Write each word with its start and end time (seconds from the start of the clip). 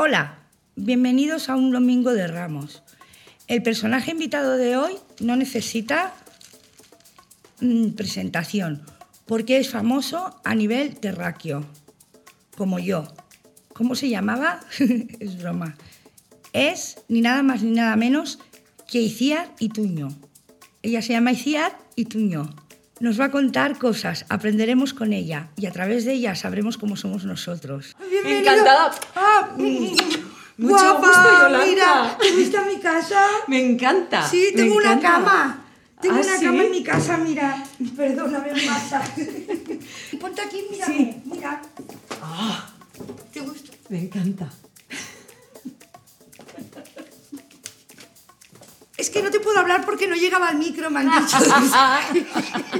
Hola, 0.00 0.38
bienvenidos 0.76 1.48
a 1.48 1.56
un 1.56 1.72
domingo 1.72 2.12
de 2.12 2.28
Ramos. 2.28 2.84
El 3.48 3.64
personaje 3.64 4.12
invitado 4.12 4.56
de 4.56 4.76
hoy 4.76 4.92
no 5.18 5.34
necesita 5.34 6.14
mm, 7.60 7.88
presentación 7.96 8.84
porque 9.26 9.58
es 9.58 9.70
famoso 9.70 10.40
a 10.44 10.54
nivel 10.54 11.00
terráqueo, 11.00 11.66
como 12.56 12.78
yo. 12.78 13.12
¿Cómo 13.72 13.96
se 13.96 14.08
llamaba? 14.08 14.60
es 15.18 15.42
broma. 15.42 15.76
Es 16.52 17.02
ni 17.08 17.20
nada 17.20 17.42
más 17.42 17.64
ni 17.64 17.72
nada 17.72 17.96
menos 17.96 18.38
que 18.86 19.00
Iciar 19.00 19.52
Ituño. 19.58 20.10
Ella 20.82 21.02
se 21.02 21.14
llama 21.14 21.32
Iciar 21.32 21.76
Ituño. 21.96 22.54
Nos 23.00 23.18
va 23.18 23.26
a 23.26 23.30
contar 23.32 23.78
cosas, 23.78 24.26
aprenderemos 24.28 24.94
con 24.94 25.12
ella 25.12 25.50
y 25.56 25.66
a 25.66 25.72
través 25.72 26.04
de 26.04 26.12
ella 26.12 26.36
sabremos 26.36 26.78
cómo 26.78 26.96
somos 26.96 27.24
nosotros. 27.24 27.96
Encantada. 28.24 28.90
Ah, 29.16 29.48
Mucho 29.56 30.74
guapa, 30.98 31.06
gusto, 31.06 31.32
Yolanda. 31.42 31.64
mira, 31.66 32.16
¿te 32.20 32.32
gusta 32.32 32.62
mi 32.64 32.78
casa? 32.80 33.26
Me 33.46 33.64
encanta. 33.64 34.28
Sí, 34.28 34.52
tengo 34.56 34.76
una 34.76 34.92
encanta. 34.94 35.12
cama. 35.30 35.64
Tengo 36.00 36.16
¿Ah, 36.16 36.20
una 36.24 36.36
sí? 36.38 36.44
cama 36.44 36.62
en 36.64 36.70
mi 36.70 36.82
casa, 36.82 37.16
mira. 37.16 37.64
Perdóname, 37.96 38.52
masa. 38.66 39.02
Ponte 40.20 40.40
aquí, 40.42 40.64
mira. 40.70 40.86
Sí. 40.86 41.22
Mira. 41.26 41.62
Ah, 42.22 42.66
¿Te 43.32 43.40
gusta? 43.40 43.72
me 43.88 43.98
encanta. 44.00 44.48
Es 48.96 49.10
que 49.10 49.22
no 49.22 49.30
te 49.30 49.38
puedo 49.38 49.60
hablar 49.60 49.84
porque 49.86 50.08
no 50.08 50.16
llegaba 50.16 50.48
al 50.48 50.56
micro, 50.58 50.90
me 50.90 50.98
han 51.00 51.10
dicho. 51.24 51.36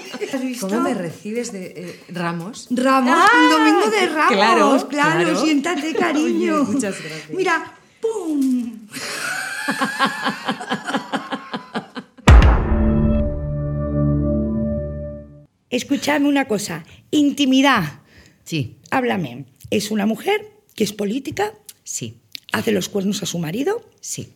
¿Cómo 0.61 0.81
me 0.81 0.95
recibes 0.95 1.53
de 1.53 1.67
eh, 1.77 2.01
Ramos? 2.09 2.67
Ramos, 2.71 3.15
Ah, 3.17 3.29
un 3.43 3.51
domingo 3.51 3.91
de 3.91 4.07
Ramos. 4.07 4.33
claro, 4.33 4.89
claro, 4.89 5.25
claro. 5.25 5.41
siéntate, 5.41 5.95
cariño. 5.99 6.63
Oye, 6.63 6.73
muchas 6.73 7.01
gracias. 7.03 7.31
Mira, 7.31 7.75
¡pum! 8.01 8.89
Escúchame 15.71 16.29
una 16.29 16.47
cosa. 16.49 16.85
Intimidad. 17.11 18.01
Sí, 18.45 18.77
Háblame. 18.91 19.45
Es 19.71 19.91
una 19.91 20.07
mujer 20.07 20.51
que 20.75 20.85
es 20.85 20.95
política, 20.95 21.53
sí, 21.85 22.21
hace 22.53 22.73
los 22.73 22.89
cuernos 22.89 23.23
a 23.23 23.27
su 23.27 23.39
marido. 23.39 23.83
sí. 24.01 24.33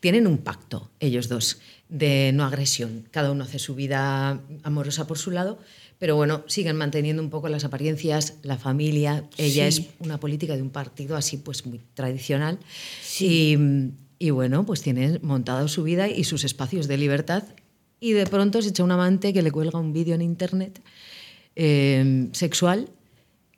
Tienen 0.00 0.26
un 0.26 0.38
pacto, 0.38 0.90
ellos 1.00 1.28
dos, 1.28 1.58
de 1.88 2.32
no 2.34 2.44
agresión. 2.44 3.06
Cada 3.10 3.30
uno 3.30 3.44
hace 3.44 3.58
su 3.58 3.74
vida 3.74 4.40
amorosa 4.62 5.06
por 5.06 5.18
su 5.18 5.30
lado, 5.30 5.58
pero 5.98 6.16
bueno, 6.16 6.42
siguen 6.46 6.76
manteniendo 6.76 7.22
un 7.22 7.30
poco 7.30 7.48
las 7.48 7.64
apariencias, 7.64 8.34
la 8.42 8.58
familia. 8.58 9.24
Ella 9.38 9.70
Sí. 9.70 9.82
es 9.82 9.88
una 10.00 10.18
política 10.20 10.56
de 10.56 10.62
un 10.62 10.70
partido 10.70 11.16
así, 11.16 11.36
pues 11.36 11.64
muy 11.66 11.80
tradicional. 11.94 12.58
Sí. 13.02 13.56
Y, 14.18 14.26
y 14.26 14.30
bueno, 14.30 14.66
pues 14.66 14.82
tiene 14.82 15.18
montado 15.22 15.68
su 15.68 15.82
vida 15.84 16.08
y 16.08 16.24
sus 16.24 16.44
espacios 16.44 16.88
de 16.88 16.96
libertad. 16.98 17.44
Y 18.00 18.12
de 18.12 18.26
pronto 18.26 18.60
se 18.60 18.68
echa 18.70 18.84
un 18.84 18.90
amante 18.92 19.32
que 19.32 19.40
le 19.42 19.50
cuelga 19.50 19.78
un 19.78 19.92
vídeo 19.94 20.14
en 20.14 20.22
internet 20.22 20.80
eh, 21.54 22.28
sexual 22.32 22.88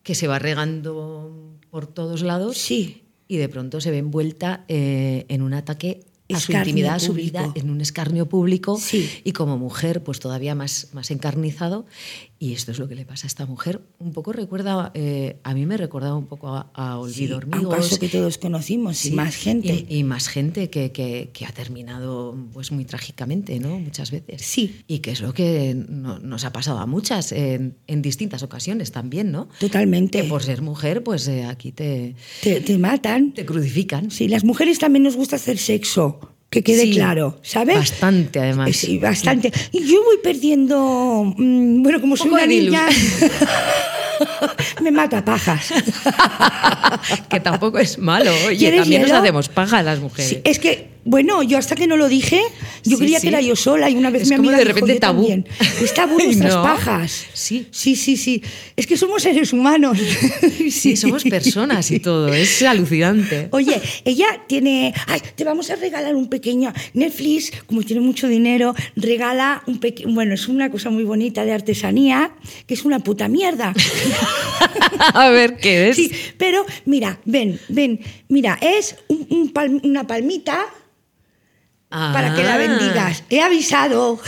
que 0.02 0.14
se 0.14 0.28
va 0.28 0.38
regando 0.38 1.32
por 1.70 1.86
todos 1.86 2.22
lados 2.22 2.56
Sí. 2.58 3.02
y 3.26 3.36
de 3.36 3.48
pronto 3.48 3.80
se 3.80 3.90
ve 3.90 3.98
envuelta 3.98 4.64
eh, 4.68 5.26
en 5.28 5.42
un 5.42 5.54
ataque 5.54 6.00
a 6.34 6.40
su 6.40 6.52
intimidad, 6.52 6.94
a 6.96 6.98
su 6.98 7.12
vida, 7.14 7.50
en 7.54 7.70
un 7.70 7.80
escarnio 7.80 8.28
público 8.28 8.78
Sí. 8.78 9.08
y 9.24 9.32
como 9.32 9.56
mujer 9.56 10.02
pues 10.02 10.20
todavía 10.20 10.54
más, 10.54 10.88
más 10.92 11.10
encarnizado. 11.10 11.86
Y 12.40 12.52
esto 12.52 12.70
es 12.70 12.78
lo 12.78 12.86
que 12.86 12.94
le 12.94 13.04
pasa 13.04 13.26
a 13.26 13.28
esta 13.28 13.46
mujer. 13.46 13.80
Un 13.98 14.12
poco 14.12 14.32
recuerda, 14.32 14.92
eh, 14.94 15.40
a 15.42 15.54
mí 15.54 15.66
me 15.66 15.76
recordaba 15.76 16.14
un 16.16 16.26
poco 16.26 16.48
a, 16.54 16.70
a 16.72 16.96
Olvido 16.98 17.34
a 17.34 17.38
un 17.38 17.44
Hormigos. 17.54 17.74
caso 17.76 17.98
que 17.98 18.08
todos 18.08 18.38
conocimos 18.38 19.04
y 19.04 19.08
Sí, 19.08 19.14
más 19.16 19.34
gente. 19.34 19.86
Y, 19.88 19.98
y 19.98 20.04
más 20.04 20.28
gente 20.28 20.70
que, 20.70 20.92
que- 20.92 21.30
que 21.32 21.46
ha 21.46 21.50
terminado 21.52 22.36
pues 22.52 22.70
muy 22.70 22.84
trágicamente, 22.84 23.58
¿no? 23.58 23.78
Muchas 23.80 24.12
veces. 24.12 24.42
Sí. 24.42 24.82
Y 24.86 25.00
que 25.00 25.10
es 25.10 25.20
lo 25.20 25.34
que 25.34 25.74
no- 25.74 26.20
nos 26.20 26.44
ha 26.44 26.52
pasado 26.52 26.78
a 26.78 26.86
muchas 26.86 27.32
en, 27.32 27.76
en 27.88 28.02
distintas 28.02 28.44
ocasiones 28.44 28.92
también, 28.92 29.32
¿no? 29.32 29.48
Totalmente. 29.58 30.22
Que 30.22 30.28
por 30.28 30.44
ser 30.44 30.62
mujer, 30.62 31.02
pues 31.02 31.26
eh, 31.26 31.44
aquí 31.44 31.72
te, 31.72 32.14
Te, 32.42 32.60
te 32.60 32.78
matan. 32.78 33.32
te 33.32 33.44
crucifican. 33.44 34.12
Sí, 34.12 34.28
las 34.28 34.44
mujeres 34.44 34.78
también 34.78 35.02
nos 35.02 35.16
gusta 35.16 35.34
hacer 35.36 35.58
sexo, 35.58 36.20
que 36.50 36.62
quede 36.62 36.82
Sí, 36.82 36.92
claro, 36.92 37.38
¿sabes? 37.42 37.76
bastante, 37.76 38.40
además. 38.40 38.74
Sí, 38.74 38.98
bastante. 38.98 39.52
Y 39.70 39.86
yo 39.86 40.02
voy 40.02 40.16
perdiendo, 40.22 41.34
mm, 41.36 41.82
bueno, 41.82 42.00
como 42.00 42.16
soy 42.16 42.30
una 42.30 42.46
niña, 42.46 42.86
me 44.82 44.90
mato 44.90 45.16
a 45.16 45.24
pajas. 45.24 45.72
que 47.28 47.40
tampoco 47.40 47.78
es 47.78 47.98
malo. 47.98 48.32
Oye, 48.46 48.56
¿Quieres 48.56 48.80
también 48.80 49.02
nos 49.02 49.10
hacemos 49.10 49.48
paja 49.48 49.82
las 49.82 50.00
mujeres. 50.00 50.30
Sí, 50.30 50.40
es 50.44 50.58
que, 50.58 50.88
bueno, 51.08 51.42
yo 51.42 51.56
hasta 51.58 51.74
que 51.74 51.86
no 51.86 51.96
lo 51.96 52.08
dije, 52.08 52.40
yo 52.84 52.96
Sí, 52.96 53.02
creía 53.02 53.18
sí. 53.18 53.22
que 53.22 53.28
era 53.28 53.40
yo 53.40 53.56
sola 53.56 53.88
y 53.88 53.96
una 53.96 54.10
vez 54.10 54.22
Es 54.22 54.28
mi 54.30 54.36
como 54.36 54.48
amiga 54.50 54.58
de 54.58 54.64
dijo, 54.64 54.74
repente 54.74 54.94
"Yo 54.94 55.00
tabú". 55.00 55.20
también". 55.26 55.46
Es 55.82 55.94
tabú 55.94 56.18
nuestras 56.22 56.54
No. 56.54 56.62
pajas. 56.62 57.24
Sí. 57.32 57.66
Sí, 57.70 57.96
sí, 57.96 58.16
sí. 58.16 58.42
Es 58.76 58.86
que 58.86 58.96
somos 58.96 59.22
seres 59.22 59.52
humanos. 59.52 59.98
Sí, 60.70 60.96
somos 60.96 61.24
personas 61.24 61.90
y 61.90 61.98
todo. 61.98 62.28
Es 62.32 62.62
alucinante. 62.74 63.48
Oye, 63.52 63.80
ella 64.04 64.26
tiene. 64.46 64.92
Ay, 65.06 65.20
te 65.34 65.44
vamos 65.44 65.70
a 65.70 65.76
regalar 65.76 66.14
un 66.14 66.28
pequeño. 66.28 66.72
Netflix, 66.92 67.52
como 67.66 67.82
tiene 67.82 68.02
mucho 68.02 68.28
dinero, 68.28 68.74
regala 68.94 69.62
un 69.66 69.78
pequeño. 69.80 70.12
Bueno, 70.12 70.34
es 70.34 70.46
una 70.46 70.70
cosa 70.70 70.90
muy 70.90 71.04
bonita 71.04 71.44
de 71.44 71.52
artesanía, 71.52 72.32
que 72.66 72.74
es 72.74 72.84
una 72.84 72.98
puta 73.00 73.28
mierda. 73.28 73.72
a 75.14 75.28
ver, 75.30 75.56
¿qué 75.56 75.88
es? 75.88 75.96
Sí, 75.96 76.10
pero 76.36 76.64
mira, 76.84 77.18
ven, 77.24 77.58
ven. 77.68 78.00
Mira, 78.28 78.58
es 78.60 78.96
un- 79.08 79.26
un 79.30 79.52
pal- 79.52 79.80
una 79.84 80.06
palmita 80.06 80.66
para 81.90 82.34
que 82.34 82.42
la 82.44 82.54
Ah, 82.54 82.58
bendigas. 82.58 83.24
He 83.30 83.40
avisado. 83.40 84.18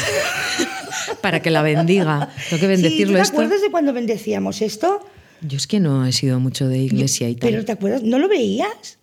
Para 1.21 1.41
que 1.43 1.51
la 1.51 1.63
bendiga. 1.63 2.29
Tengo 2.49 2.61
que 2.61 2.67
bendecirlo 2.67 3.07
Sí, 3.07 3.13
¿tú 3.13 3.15
¿Te 3.15 3.21
esto. 3.23 3.33
acuerdas 3.35 3.63
de 3.63 3.71
cuando 3.71 3.93
bendecíamos 3.93 4.63
esto? 4.63 5.05
Yo 5.43 5.57
es 5.57 5.67
que 5.67 5.81
no 5.81 6.05
he 6.07 6.13
sido 6.13 6.39
mucho 6.41 6.69
de 6.69 6.79
iglesia 6.79 7.29
y 7.29 7.35
tal. 7.35 7.51
Pero 7.51 7.65
¿te 7.65 7.73
acuerdas? 7.73 8.03
¿No 8.03 8.19
lo 8.19 8.29
veías? 8.29 8.99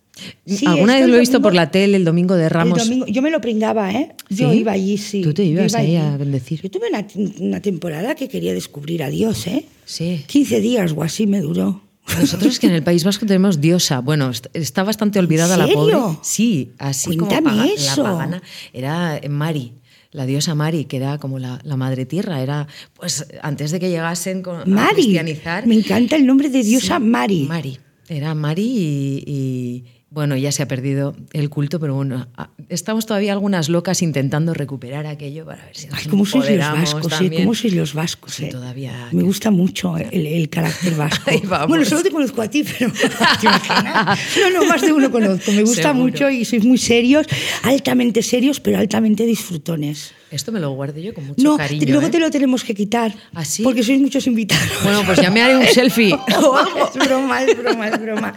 Sí, 0.47 0.65
Alguna 0.65 0.95
vez 0.95 1.07
lo 1.07 1.15
he 1.15 1.19
visto 1.19 1.33
domingo- 1.37 1.43
por 1.43 1.53
la 1.55 1.69
tele 1.69 1.97
el 1.97 2.03
domingo 2.05 2.35
de 2.35 2.49
Ramos. 2.49 2.79
domingo- 2.79 3.05
yo 3.05 3.21
me 3.21 3.29
lo 3.29 3.39
pringaba, 3.39 3.91
¿eh? 3.91 4.13
Yo 4.29 4.51
¿Sí? 4.51 4.57
iba 4.59 4.71
allí, 4.71 4.97
sí. 4.97 5.21
Tú 5.21 5.31
te 5.33 5.43
ibas 5.43 5.71
iba 5.73 5.79
ahí 5.79 5.95
allí. 5.95 6.07
a 6.13 6.17
bendecir. 6.17 6.61
Yo 6.61 6.71
tuve 6.71 6.87
una, 6.89 7.05
una 7.39 7.61
temporada 7.61 8.15
que 8.15 8.27
quería 8.27 8.53
descubrir 8.53 9.03
a 9.03 9.09
Dios, 9.09 9.45
¿eh? 9.45 9.65
Sí. 9.85 10.23
15 10.25 10.59
días 10.59 10.91
o 10.95 11.03
así 11.03 11.27
me 11.27 11.39
duró. 11.41 11.81
Nosotros 12.19 12.53
es 12.53 12.59
que 12.59 12.67
en 12.67 12.73
el 12.73 12.83
País 12.83 13.03
Vasco 13.03 13.25
tenemos 13.25 13.59
diosa. 13.61 13.99
Bueno, 13.99 14.29
est- 14.29 14.47
está 14.53 14.83
bastante 14.83 15.19
olvidada 15.19 15.53
¿En 15.55 15.59
la 15.59 15.67
pobre. 15.67 15.93
serio? 15.93 16.19
Sí, 16.23 16.71
así 16.77 17.17
Cuéntame 17.17 17.49
como 17.49 17.61
paga- 17.63 17.73
eso. 17.73 18.03
la 18.03 18.09
pagana. 18.11 18.41
Era 18.73 19.19
Mari, 19.29 19.73
la 20.11 20.25
diosa 20.25 20.55
Mari, 20.55 20.85
que 20.85 20.97
era 20.97 21.17
como 21.17 21.37
la, 21.39 21.59
la 21.63 21.75
madre 21.77 22.05
tierra. 22.05 22.41
Era, 22.41 22.67
pues, 22.95 23.27
antes 23.41 23.71
de 23.71 23.79
que 23.79 23.89
llegasen 23.89 24.41
con, 24.41 24.61
a 24.61 24.65
Mari. 24.65 24.93
cristianizar. 24.95 25.67
Me 25.67 25.75
encanta 25.75 26.15
el 26.15 26.25
nombre 26.25 26.49
de 26.49 26.63
diosa 26.63 26.97
Sí, 26.97 27.03
Mari. 27.03 27.43
Mari. 27.47 27.77
Era 28.09 28.33
Mari 28.33 28.63
y, 28.63 29.23
y, 29.27 29.83
bueno, 30.09 30.37
ya 30.37 30.51
se 30.53 30.63
ha 30.63 30.67
perdido 30.67 31.15
el 31.33 31.49
culto, 31.49 31.79
pero 31.81 31.93
bueno, 31.95 32.27
a- 32.37 32.49
estamos 32.69 33.05
todavía 33.05 33.33
algunas 33.33 33.67
locas 33.67 34.01
intentando 34.01 34.53
recuperar 34.53 35.05
aquello 35.05 35.45
para 35.45 35.65
ver 35.65 35.75
si 35.75 35.87
nos 35.87 35.99
Ay, 35.99 36.05
cómo 36.09 36.25
sois 36.25 36.49
los 36.49 36.59
vascos, 36.71 37.07
también. 37.09 37.43
¿Cómo 37.43 37.53
sois 37.53 37.73
los 37.73 37.93
vascos, 37.93 38.33
Sí, 38.35 38.45
eh? 38.45 38.49
todavía 38.49 39.09
Me 39.11 39.23
gusta 39.23 39.51
mucho 39.51 39.97
el, 39.97 40.25
el 40.25 40.49
carácter 40.49 40.95
vasco. 40.97 41.29
Ahí 41.29 41.41
vamos. 41.45 41.67
Bueno, 41.67 41.83
solo 41.85 42.03
te 42.03 42.11
conozco 42.11 42.41
a 42.41 42.49
ti, 42.49 42.63
pero... 42.63 42.91
¿te 43.41 43.45
imaginas? 43.47 44.19
No, 44.53 44.61
no, 44.61 44.69
más 44.69 44.81
de 44.81 44.93
uno 44.93 45.11
conozco. 45.11 45.51
Me 45.51 45.61
gusta 45.63 45.81
Seguro. 45.91 46.03
mucho 46.03 46.29
y 46.29 46.45
sois 46.45 46.63
muy 46.63 46.77
serios, 46.77 47.27
altamente 47.63 48.23
serios, 48.23 48.59
pero 48.61 48.77
altamente 48.77 49.25
disfrutones. 49.25 50.13
Esto 50.29 50.51
me 50.51 50.59
lo 50.59 50.71
guardé 50.71 51.01
yo 51.03 51.13
con 51.13 51.25
mucho 51.25 51.41
No, 51.41 51.55
cariño. 51.57 51.85
te- 51.85 51.91
luego 51.91 52.07
¿eh? 52.07 52.09
te 52.09 52.19
lo 52.19 52.29
tenemos 52.29 52.63
que 52.63 52.75
quitar. 52.75 53.15
¿Ah? 53.33 53.43
Porque 53.63 53.81
sois 53.83 54.01
muchos 54.01 54.27
invitados. 54.27 54.67
Bueno, 54.83 55.03
pues 55.05 55.19
ya 55.21 55.31
me 55.31 55.41
haré 55.41 55.55
un 55.57 55.65
selfie. 55.73 56.13
o 56.43 56.55
algo. 56.57 56.89
Es 56.89 57.07
broma, 57.07 57.43
es 57.43 57.57
broma, 57.57 57.87
es 57.87 58.01
broma. 58.01 58.33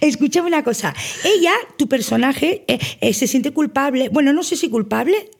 Escúchame 0.00 0.48
una 0.48 0.62
cosa. 0.62 0.94
Ella, 1.24 1.52
tu 1.76 1.88
personaje, 1.88 2.64
eh, 2.68 2.78
eh, 3.00 3.12
se 3.14 3.26
siente 3.26 3.50
culpable. 3.52 4.08
Bueno, 4.10 4.32
no 4.32 4.42
sé 4.42 4.56
si 4.56 4.68
culpable, 4.68 5.30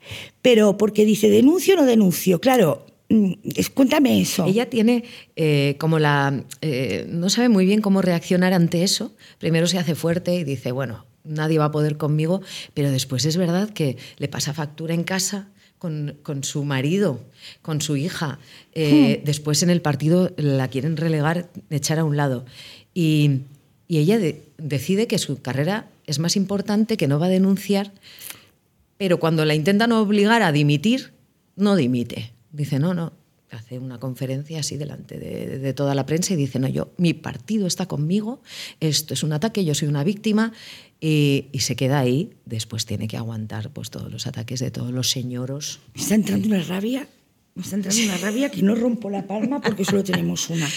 pero 0.41 0.77
porque 0.77 1.05
dice 1.05 1.29
denuncio 1.29 1.75
o 1.75 1.77
no 1.77 1.85
denuncio. 1.85 2.39
Claro, 2.41 2.85
mm, 3.09 3.31
cuéntame 3.73 4.19
eso. 4.19 4.45
Ella 4.45 4.69
tiene 4.69 5.05
eh, 5.35 5.75
como 5.79 5.99
la... 5.99 6.43
eh, 6.61 7.05
no 7.09 7.29
sabe 7.29 7.49
muy 7.49 7.65
bien 7.65 7.81
cómo 7.81 8.01
reaccionar 8.01 8.53
ante 8.53 8.83
eso. 8.83 9.15
Primero 9.39 9.65
se 9.67 9.77
hace 9.79 9.95
fuerte 9.95 10.35
y 10.35 10.43
dice, 10.43 10.71
bueno, 10.73 11.05
nadie 11.23 11.57
va 11.57 11.65
a 11.65 11.71
poder 11.71 11.97
conmigo, 11.97 12.41
pero 12.73 12.91
después 12.91 13.23
es 13.25 13.37
verdad 13.37 13.69
que 13.69 13.97
le 14.17 14.27
pasa 14.27 14.53
factura 14.53 14.93
en 14.93 15.03
casa 15.03 15.47
con, 15.85 16.15
con 16.23 16.43
su 16.43 16.63
marido, 16.63 17.19
con 17.61 17.79
su 17.79 17.95
hija. 17.95 18.39
Eh, 18.73 19.21
Después 19.23 19.61
en 19.61 19.69
el 19.69 19.81
partido 19.81 20.31
la 20.35 20.67
quieren 20.67 20.97
relegar, 20.97 21.47
echar 21.69 21.99
a 21.99 22.03
un 22.03 22.17
lado. 22.17 22.43
Y, 22.95 23.41
y 23.87 23.99
ella 23.99 24.17
de- 24.17 24.41
decide 24.57 25.05
que 25.05 25.19
su 25.19 25.43
carrera 25.43 25.87
es 26.07 26.17
más 26.17 26.35
importante, 26.35 26.97
que 26.97 27.07
no 27.07 27.19
va 27.19 27.27
a 27.27 27.29
denunciar, 27.29 27.91
pero 28.97 29.19
cuando 29.19 29.45
la 29.45 29.53
intentan 29.53 29.91
obligar 29.91 30.41
a 30.41 30.51
dimitir, 30.51 31.11
no 31.55 31.75
dimite. 31.75 32.31
Dice, 32.51 32.79
no, 32.79 32.95
no, 32.95 33.13
hace 33.51 33.77
una 33.77 33.99
conferencia 33.99 34.61
así 34.61 34.75
delante 34.77 35.19
de, 35.19 35.59
de, 35.59 35.73
toda 35.73 35.93
la 35.93 36.07
prensa 36.07 36.33
y 36.33 36.35
dice, 36.35 36.57
no, 36.57 36.67
yo, 36.67 36.89
mi 36.97 37.13
partido 37.13 37.67
está 37.67 37.85
conmigo, 37.85 38.41
esto 38.79 39.13
es 39.13 39.21
un 39.21 39.33
ataque, 39.33 39.63
yo 39.63 39.75
soy 39.75 39.87
una 39.87 40.03
víctima 40.03 40.51
y, 40.99 41.47
y 41.51 41.59
se 41.59 41.75
queda 41.75 41.99
ahí, 41.99 42.31
después 42.45 42.85
tiene 42.85 43.07
que 43.07 43.17
aguantar 43.17 43.69
pues, 43.71 43.89
todos 43.89 44.11
los 44.11 44.27
ataques 44.27 44.59
de 44.59 44.71
todos 44.71 44.91
los 44.91 45.09
señoros. 45.11 45.79
Me 45.93 46.01
está 46.01 46.15
entrando 46.15 46.47
una 46.47 46.61
rabia, 46.63 47.07
me 47.53 47.63
está 47.63 47.75
entrando 47.75 48.03
una 48.03 48.17
rabia 48.17 48.49
que 48.51 48.61
no 48.61 48.75
rompo 48.75 49.09
la 49.09 49.25
palma 49.27 49.61
porque 49.61 49.85
solo 49.85 50.03
tenemos 50.03 50.49
una. 50.49 50.67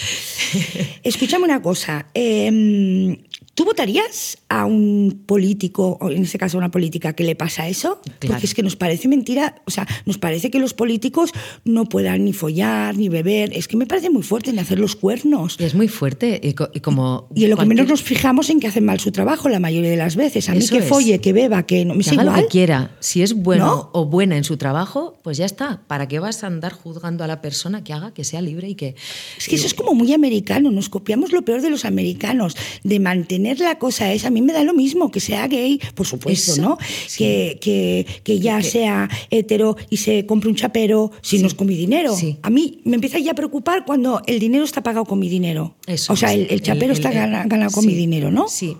Escúchame 1.02 1.44
una 1.44 1.62
cosa, 1.62 2.06
eh, 2.14 3.18
¿Tú 3.54 3.64
votarías 3.64 4.38
a 4.48 4.66
un 4.66 5.24
político, 5.26 5.98
o 6.00 6.10
en 6.10 6.22
este 6.22 6.38
caso 6.38 6.56
a 6.56 6.58
una 6.58 6.70
política, 6.70 7.12
que 7.14 7.24
le 7.24 7.34
pasa 7.34 7.66
eso? 7.68 8.00
Claro. 8.20 8.34
Porque 8.34 8.46
es 8.46 8.54
que 8.54 8.62
nos 8.62 8.76
parece 8.76 9.08
mentira, 9.08 9.56
o 9.66 9.70
sea, 9.72 9.86
nos 10.06 10.16
parece 10.18 10.50
que 10.50 10.60
los 10.60 10.74
políticos 10.74 11.32
no 11.64 11.84
puedan 11.86 12.24
ni 12.24 12.32
follar, 12.32 12.96
ni 12.96 13.08
beber. 13.08 13.50
Es 13.56 13.66
que 13.66 13.76
me 13.76 13.86
parece 13.86 14.10
muy 14.10 14.22
fuerte 14.22 14.50
en 14.50 14.58
hacer 14.60 14.78
los 14.78 14.94
cuernos. 14.96 15.56
Y 15.58 15.64
es 15.64 15.74
muy 15.74 15.88
fuerte. 15.88 16.40
Y, 16.42 16.52
co- 16.54 16.68
y 16.72 16.80
como 16.80 17.28
Y 17.34 17.44
en 17.44 17.50
lo 17.50 17.56
que 17.56 17.66
menos 17.66 17.88
nos 17.88 18.02
fijamos 18.02 18.48
en 18.50 18.60
que 18.60 18.68
hacen 18.68 18.84
mal 18.84 19.00
su 19.00 19.10
trabajo 19.12 19.48
la 19.48 19.58
mayoría 19.60 19.90
de 19.90 19.96
las 19.96 20.14
veces. 20.16 20.48
A 20.48 20.52
mí 20.52 20.58
Eso 20.58 20.74
que 20.76 20.82
es. 20.82 20.88
folle, 20.88 21.20
que 21.20 21.32
beba, 21.32 21.64
que 21.64 21.84
no 21.84 21.94
me 21.94 22.04
que 22.04 22.10
haga 22.10 22.22
lo 22.24 22.30
igual. 22.30 22.42
que 22.44 22.48
quiera. 22.48 22.96
Si 23.00 23.22
es 23.22 23.34
bueno 23.34 23.66
¿No? 23.66 23.90
o 23.92 24.06
buena 24.06 24.36
en 24.36 24.44
su 24.44 24.56
trabajo, 24.56 25.18
pues 25.24 25.36
ya 25.36 25.46
está. 25.46 25.82
¿Para 25.86 26.06
qué 26.06 26.18
vas 26.20 26.44
a 26.44 26.46
andar 26.46 26.72
juzgando 26.72 27.24
a 27.24 27.26
la 27.26 27.40
persona 27.40 27.82
que 27.82 27.92
haga 27.92 28.14
que 28.14 28.24
sea 28.24 28.40
libre 28.40 28.68
y 28.68 28.74
que... 28.74 28.94
Es 29.36 29.48
que 29.48 29.56
eso 29.56 29.66
es 29.66 29.74
como 29.74 29.94
muy 29.94 30.12
americano, 30.12 30.70
nos 30.70 30.88
copiamos 30.88 31.32
lo 31.32 31.42
peor 31.42 31.60
de 31.60 31.70
los 31.70 31.84
americanos, 31.84 32.56
de 32.84 33.00
mantener 33.00 33.27
la 33.58 33.78
cosa 33.78 34.12
esa. 34.12 34.28
A 34.28 34.30
mí 34.30 34.40
me 34.42 34.52
da 34.52 34.62
lo 34.64 34.74
mismo 34.74 35.10
que 35.10 35.20
sea 35.20 35.46
gay, 35.48 35.80
por 35.94 36.06
supuesto, 36.06 36.52
Eso, 36.52 36.62
¿no? 36.62 36.78
sí. 37.06 37.18
Que, 37.18 37.58
que, 37.60 38.06
que 38.24 38.38
ya 38.40 38.58
que- 38.58 38.64
sea 38.64 39.08
hetero 39.30 39.76
y 39.90 39.98
se 39.98 40.24
compre 40.26 40.48
un 40.48 40.56
chapero 40.56 41.10
si 41.22 41.38
no 41.40 41.46
es 41.46 41.54
con 41.54 41.66
mi 41.66 41.76
dinero. 41.76 42.14
Sí. 42.16 42.38
A 42.42 42.50
mí 42.50 42.80
me 42.84 42.94
empieza 42.94 43.18
ya 43.18 43.32
a 43.32 43.34
preocupar 43.34 43.84
cuando 43.84 44.22
el 44.26 44.38
dinero 44.38 44.64
está 44.64 44.82
pagado 44.82 45.04
con 45.04 45.18
mi 45.18 45.28
dinero. 45.28 45.76
Eso 45.86 46.12
o 46.12 46.16
sea, 46.16 46.32
es. 46.32 46.38
el, 46.40 46.46
el 46.50 46.62
chapero 46.62 46.92
está 46.92 47.08
el- 47.10 47.14
gana- 47.16 47.44
ganado 47.46 47.70
con 47.72 47.84
mi 47.86 47.94
dinero, 47.94 48.30
¿no? 48.30 48.48
Sí. 48.48 48.76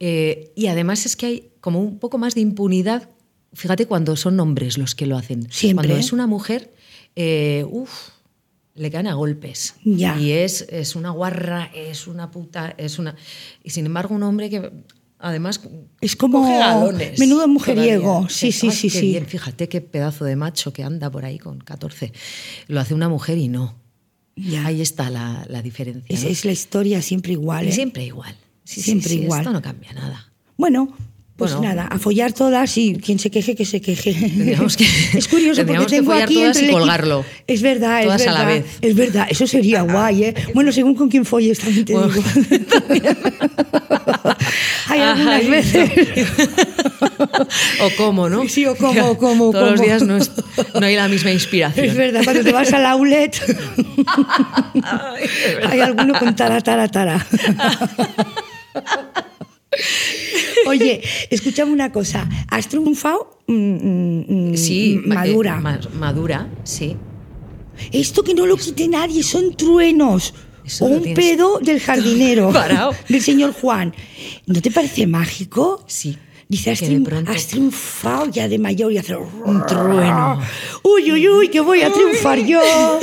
Eh, 0.00 0.52
y 0.54 0.66
además 0.68 1.06
es 1.06 1.16
que 1.16 1.26
hay 1.26 1.44
como 1.60 1.80
un 1.80 1.98
poco 1.98 2.18
más 2.18 2.34
de 2.34 2.40
impunidad. 2.42 3.08
Fíjate 3.52 3.86
cuando 3.86 4.14
son 4.16 4.38
hombres 4.40 4.78
los 4.78 4.94
que 4.94 5.06
lo 5.06 5.16
hacen. 5.16 5.48
Siempre. 5.50 5.88
Cuando 5.88 6.00
es 6.00 6.12
una 6.12 6.26
mujer, 6.26 6.72
eh, 7.16 7.64
uf, 7.68 7.90
le 8.78 8.90
caen 8.90 9.06
a 9.06 9.14
golpes. 9.14 9.74
Ya. 9.84 10.18
Y 10.18 10.32
es, 10.32 10.62
es 10.70 10.96
una 10.96 11.10
guarra, 11.10 11.70
es 11.74 12.06
una 12.06 12.30
puta, 12.30 12.74
es 12.78 12.98
una. 12.98 13.16
Y 13.62 13.70
sin 13.70 13.86
embargo, 13.86 14.14
un 14.14 14.22
hombre 14.22 14.48
que 14.50 14.70
además. 15.18 15.60
Es 16.00 16.16
como 16.16 16.40
coge 16.40 16.58
galones 16.58 17.18
menudo 17.18 17.46
mujeriego. 17.48 18.02
todavía. 18.04 18.28
Sí, 18.30 18.52
sí, 18.52 18.70
sí, 18.70 18.90
sí. 18.90 19.00
bien. 19.10 19.26
Fíjate 19.26 19.68
qué 19.68 19.80
pedazo 19.80 20.24
de 20.24 20.36
macho 20.36 20.72
que 20.72 20.84
anda 20.84 21.10
por 21.10 21.24
ahí 21.24 21.38
con 21.38 21.58
14. 21.58 22.12
Lo 22.68 22.80
hace 22.80 22.94
una 22.94 23.08
mujer 23.08 23.38
y 23.38 23.48
no. 23.48 23.74
Ya. 24.36 24.66
Ahí 24.66 24.80
está 24.80 25.10
la, 25.10 25.44
la 25.48 25.62
diferencia. 25.62 26.14
Es, 26.14 26.22
¿no? 26.22 26.30
es 26.30 26.44
la 26.44 26.52
historia 26.52 27.02
siempre 27.02 27.32
igual. 27.32 27.66
¿eh? 27.68 27.72
siempre 27.72 28.04
igual. 28.04 28.34
Sí, 28.64 28.80
sí, 28.80 28.82
Siempre 28.82 29.10
sí, 29.10 29.20
igual. 29.22 29.40
Esto 29.40 29.52
no 29.52 29.62
cambia 29.62 29.92
nada. 29.94 30.30
Bueno, 30.56 30.94
pues 31.38 31.54
Bueno. 31.54 31.68
nada, 31.72 31.86
a 31.88 32.00
follar 32.00 32.32
todas 32.32 32.76
y 32.76 32.96
quien 32.96 33.20
se 33.20 33.30
queje, 33.30 33.54
que 33.54 33.64
se 33.64 33.80
queje. 33.80 34.12
Que- 34.12 34.54
es 35.18 35.28
curioso 35.28 35.64
porque 35.64 35.84
que 35.84 35.86
tengo 35.86 36.12
aquí 36.12 36.42
entre 36.42 36.66
y 36.66 36.70
colgarlo. 36.72 37.24
Es 37.46 37.62
verdad, 37.62 38.02
Todas 38.02 38.22
es 38.22 38.26
a 38.26 38.32
la 38.32 38.44
verdad. 38.44 38.62
vez. 38.64 38.78
Es 38.82 38.94
verdad, 38.96 39.26
eso 39.30 39.46
sería 39.46 39.82
guay, 39.82 40.24
¿eh? 40.24 40.34
Bueno, 40.52 40.72
según 40.72 40.96
con 40.96 41.08
quién 41.08 41.24
folles, 41.24 41.60
también 41.60 41.84
te 41.84 41.92
Bueno, 41.92 42.08
digo. 42.12 42.24
Hay 44.88 45.00
algunas 45.00 45.46
veces. 45.48 45.90
o 47.82 47.90
cómo, 47.96 48.28
¿no? 48.28 48.48
Sí, 48.48 48.66
o 48.66 48.74
cómo, 48.74 49.10
o 49.10 49.16
cómo, 49.18 49.52
Todos 49.52 49.72
los 49.72 49.80
días 49.80 50.02
no, 50.02 50.16
es- 50.16 50.32
no 50.74 50.84
hay 50.86 50.96
la 50.96 51.06
misma 51.06 51.30
inspiración. 51.30 51.86
Es 51.86 51.94
verdad, 51.94 52.22
cuando 52.24 52.42
te 52.42 52.50
vas 52.52 52.72
al 52.72 52.84
outlet 52.86 53.40
Ay, 54.82 55.28
hay 55.70 55.80
alguno 55.82 56.18
con 56.18 56.34
tara, 56.34 56.60
tara, 56.60 56.88
tara. 56.88 57.24
Oye, 60.68 61.02
escúchame 61.30 61.72
una 61.72 61.90
cosa. 61.92 62.28
¿Has 62.48 62.68
triunfado? 62.68 63.38
Mm, 63.46 63.54
mm, 63.54 64.24
mm, 64.52 64.56
Sí, 64.56 65.00
eh, 65.02 65.08
madura. 65.08 65.56
ma- 65.60 65.80
madura, 65.98 66.48
sí. 66.64 66.96
Esto 67.92 68.22
que 68.22 68.34
no 68.34 68.44
lo 68.46 68.56
quite 68.56 68.88
nadie, 68.88 69.22
son 69.22 69.54
truenos. 69.56 70.34
Eso 70.64 70.84
o 70.84 70.88
un 70.88 71.02
tienes 71.02 71.18
pedo 71.24 71.58
del 71.60 71.80
jardinero, 71.80 72.52
del 73.08 73.22
señor 73.22 73.52
Juan. 73.54 73.94
¿No 74.46 74.60
te 74.60 74.70
parece 74.70 75.06
mágico? 75.06 75.84
Sí. 75.86 76.16
Dice, 76.50 76.70
has, 76.70 76.82
triun- 76.82 77.04
pronto- 77.04 77.30
has 77.30 77.46
triunfado 77.46 78.30
ya 78.30 78.48
de 78.48 78.58
mayor 78.58 78.90
y 78.92 78.96
hacer 78.98 79.18
Un 79.18 79.64
trueno. 79.66 80.40
Uy, 80.82 81.12
uy, 81.12 81.28
uy, 81.28 81.48
que 81.48 81.60
voy 81.60 81.82
a 81.82 81.92
triunfar 81.92 82.38
yo. 82.44 82.60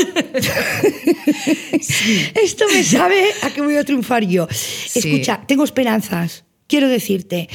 Esto 2.35 2.65
me 2.73 2.83
sabe 2.83 3.31
a 3.41 3.49
que 3.51 3.61
voy 3.61 3.75
a 3.75 3.83
triunfar 3.83 4.23
yo. 4.25 4.47
Escucha, 4.93 5.41
tengo 5.47 5.63
esperanzas. 5.63 6.43
Quiero 6.67 6.87
decirte, 6.89 7.49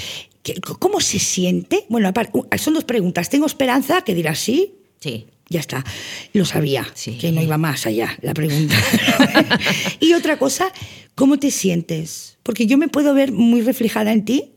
¿cómo 0.78 1.00
se 1.00 1.18
siente? 1.18 1.84
Bueno, 1.88 2.12
uh, 2.32 2.44
son 2.58 2.74
dos 2.74 2.84
preguntas. 2.84 3.28
Tengo 3.30 3.46
esperanza, 3.46 4.02
que 4.02 4.14
dirás 4.14 4.38
sí, 4.38 4.74
Sí. 5.00 5.26
ya 5.48 5.60
está, 5.60 5.84
lo 6.32 6.44
sabía, 6.44 6.86
Sí. 6.94 7.18
que 7.18 7.32
no 7.32 7.42
iba 7.42 7.58
más 7.58 7.86
allá 7.86 8.16
la 8.22 8.34
pregunta. 8.34 8.74
y 10.00 10.12
otra 10.14 10.38
cosa, 10.38 10.72
¿cómo 11.14 11.38
te 11.38 11.50
sientes? 11.50 12.38
Porque 12.42 12.66
yo 12.66 12.78
me 12.78 12.88
puedo 12.88 13.14
ver 13.14 13.32
muy 13.32 13.62
reflejada 13.62 14.12
en 14.12 14.24
ti, 14.24 14.52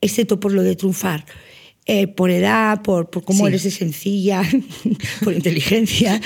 excepto 0.00 0.38
por 0.40 0.52
lo 0.52 0.62
de 0.62 0.76
triunfar. 0.76 1.24
Eh, 1.90 2.06
por 2.06 2.30
edad, 2.30 2.82
por, 2.82 3.08
por 3.08 3.24
cómo 3.24 3.44
Sí. 3.44 3.48
eres 3.48 3.62
de 3.64 3.70
sencilla, 3.70 4.42
por 5.24 5.32
inteligencia. 5.32 6.20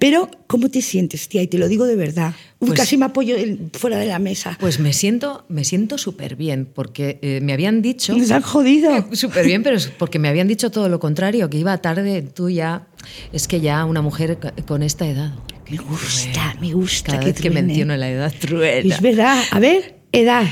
Pero, 0.00 0.28
¿cómo 0.48 0.68
te 0.68 0.82
sientes, 0.82 1.28
tía? 1.28 1.42
Y 1.42 1.46
te 1.46 1.58
lo 1.58 1.68
digo 1.68 1.86
de 1.86 1.94
verdad. 1.94 2.34
Uy, 2.58 2.68
Pues- 2.68 2.80
casi 2.80 2.96
me 2.96 3.04
apoyo 3.06 3.36
fuera 3.72 3.98
de 3.98 4.06
la 4.06 4.18
mesa. 4.18 4.56
Pues 4.60 4.80
me 4.80 4.92
siento, 4.92 5.44
me 5.48 5.62
siento 5.64 5.96
súper 5.96 6.34
bien, 6.34 6.66
porque 6.66 7.20
eh, 7.22 7.38
me 7.40 7.52
habían 7.52 7.82
dicho. 7.82 8.16
Nos 8.16 8.30
han 8.32 8.42
jodido. 8.42 9.06
Súper 9.12 9.46
bien, 9.46 9.62
pero 9.62 9.76
es 9.76 9.86
porque 9.86 10.18
me 10.18 10.28
habían 10.28 10.48
dicho 10.48 10.70
todo 10.72 10.88
lo 10.88 10.98
contrario, 10.98 11.48
que 11.48 11.58
iba 11.58 11.78
tarde, 11.78 12.22
tú 12.22 12.50
ya. 12.50 12.88
Es 13.32 13.46
que 13.46 13.60
ya 13.60 13.84
una 13.84 14.02
mujer 14.02 14.38
con 14.66 14.82
esta 14.82 15.06
edad. 15.08 15.32
Me 15.70 15.76
gusta, 15.78 16.56
me 16.60 16.72
gusta. 16.72 17.12
Cada 17.12 17.20
que 17.20 17.32
vez 17.32 17.40
que 17.40 17.50
menciono 17.50 17.96
la 17.96 18.10
edad 18.10 18.34
truena. 18.40 18.94
Es 18.94 19.00
verdad. 19.00 19.40
A 19.52 19.60
ver, 19.60 20.00
edad. 20.12 20.46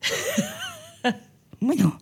bueno, 1.60 1.98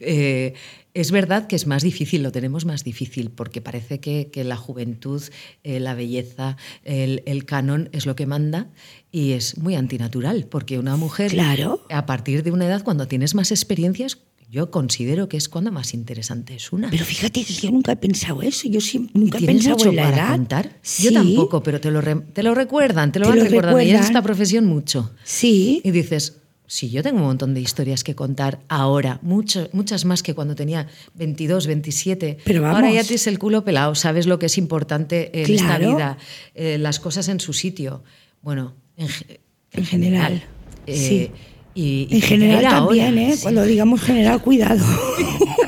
Eh, 0.00 0.54
es 0.94 1.10
verdad 1.10 1.46
que 1.46 1.56
es 1.56 1.66
más 1.66 1.82
difícil, 1.82 2.22
lo 2.22 2.32
tenemos 2.32 2.66
más 2.66 2.84
difícil, 2.84 3.30
porque 3.30 3.60
parece 3.62 3.98
que, 4.00 4.28
que 4.30 4.44
la 4.44 4.56
juventud, 4.56 5.22
eh, 5.64 5.80
la 5.80 5.94
belleza, 5.94 6.56
el, 6.84 7.22
el 7.24 7.44
canon 7.46 7.88
es 7.92 8.04
lo 8.04 8.14
que 8.14 8.26
manda 8.26 8.68
y 9.10 9.32
es 9.32 9.56
muy 9.56 9.74
antinatural, 9.74 10.46
porque 10.50 10.78
una 10.78 10.96
mujer, 10.96 11.30
Claro. 11.30 11.86
a 11.90 12.04
partir 12.04 12.42
de 12.42 12.50
una 12.50 12.66
edad, 12.66 12.82
cuando 12.84 13.08
tienes 13.08 13.34
más 13.34 13.50
experiencias, 13.50 14.18
yo 14.50 14.70
considero 14.70 15.30
que 15.30 15.38
es 15.38 15.48
cuando 15.48 15.72
más 15.72 15.94
interesante 15.94 16.54
es 16.54 16.72
una. 16.72 16.90
pero 16.90 17.06
fíjate 17.06 17.42
que 17.42 17.54
yo 17.54 17.70
nunca 17.70 17.92
he 17.92 17.96
pensado 17.96 18.42
eso. 18.42 18.68
Yo 18.68 18.82
siempre, 18.82 19.18
nunca 19.18 19.38
he 19.38 19.40
¿Tienes 19.40 19.56
pensado 19.64 19.78
mucho 19.78 19.88
en 19.88 19.96
la 19.96 20.02
para 20.10 20.16
edad. 20.16 20.30
contar? 20.32 20.78
Sí, 20.82 21.04
Yo 21.04 21.12
tampoco, 21.14 21.62
pero 21.62 21.80
te 21.80 21.90
lo, 21.90 22.02
re- 22.02 22.16
te 22.34 22.42
lo 22.42 22.54
recuerdan, 22.54 23.12
te 23.12 23.18
lo 23.18 23.24
Te 23.24 23.30
van 23.30 23.38
lo 23.38 23.44
recordando. 23.46 23.78
Y 23.80 23.84
en 23.84 23.88
recuerdan. 23.92 24.06
esta 24.10 24.22
profesión 24.22 24.66
mucho. 24.66 25.10
Sí. 25.24 25.80
Y 25.84 25.90
dices, 25.90 26.41
sí, 26.74 26.88
yo 26.88 27.02
tengo 27.02 27.18
un 27.18 27.24
montón 27.26 27.52
de 27.52 27.60
historias 27.60 28.02
que 28.02 28.14
contar 28.14 28.60
ahora, 28.68 29.18
mucho- 29.20 29.68
muchas 29.74 30.06
más 30.06 30.22
que 30.22 30.32
cuando 30.34 30.54
tenía 30.54 30.86
22, 31.14 31.66
27. 31.66 32.38
Pero 32.44 32.64
Ahora 32.66 32.80
vamos. 32.80 32.94
ya 32.94 33.02
tienes 33.02 33.26
el 33.26 33.38
culo 33.38 33.62
pelado, 33.62 33.94
sabes 33.94 34.26
lo 34.26 34.38
que 34.38 34.46
es 34.46 34.56
importante 34.56 35.30
en 35.42 35.50
esta 35.52 35.76
vida, 35.76 36.16
eh, 36.54 36.78
las 36.78 36.98
cosas 36.98 37.28
en 37.28 37.40
su 37.40 37.52
sitio. 37.52 38.02
Bueno, 38.40 38.74
en, 38.96 39.08
ge- 39.08 39.40
En 39.72 39.84
general, 39.84 40.42
Eh, 40.86 40.96
sí. 40.96 41.30
y- 41.74 42.08
y 42.10 42.14
En 42.16 42.22
general 42.22 42.64
ahora, 42.66 42.86
también, 42.86 43.18
¿eh? 43.18 43.36
sí. 43.36 43.42
Cuando 43.42 43.64
digamos 43.64 44.00
general, 44.00 44.40
cuidado. 44.42 44.84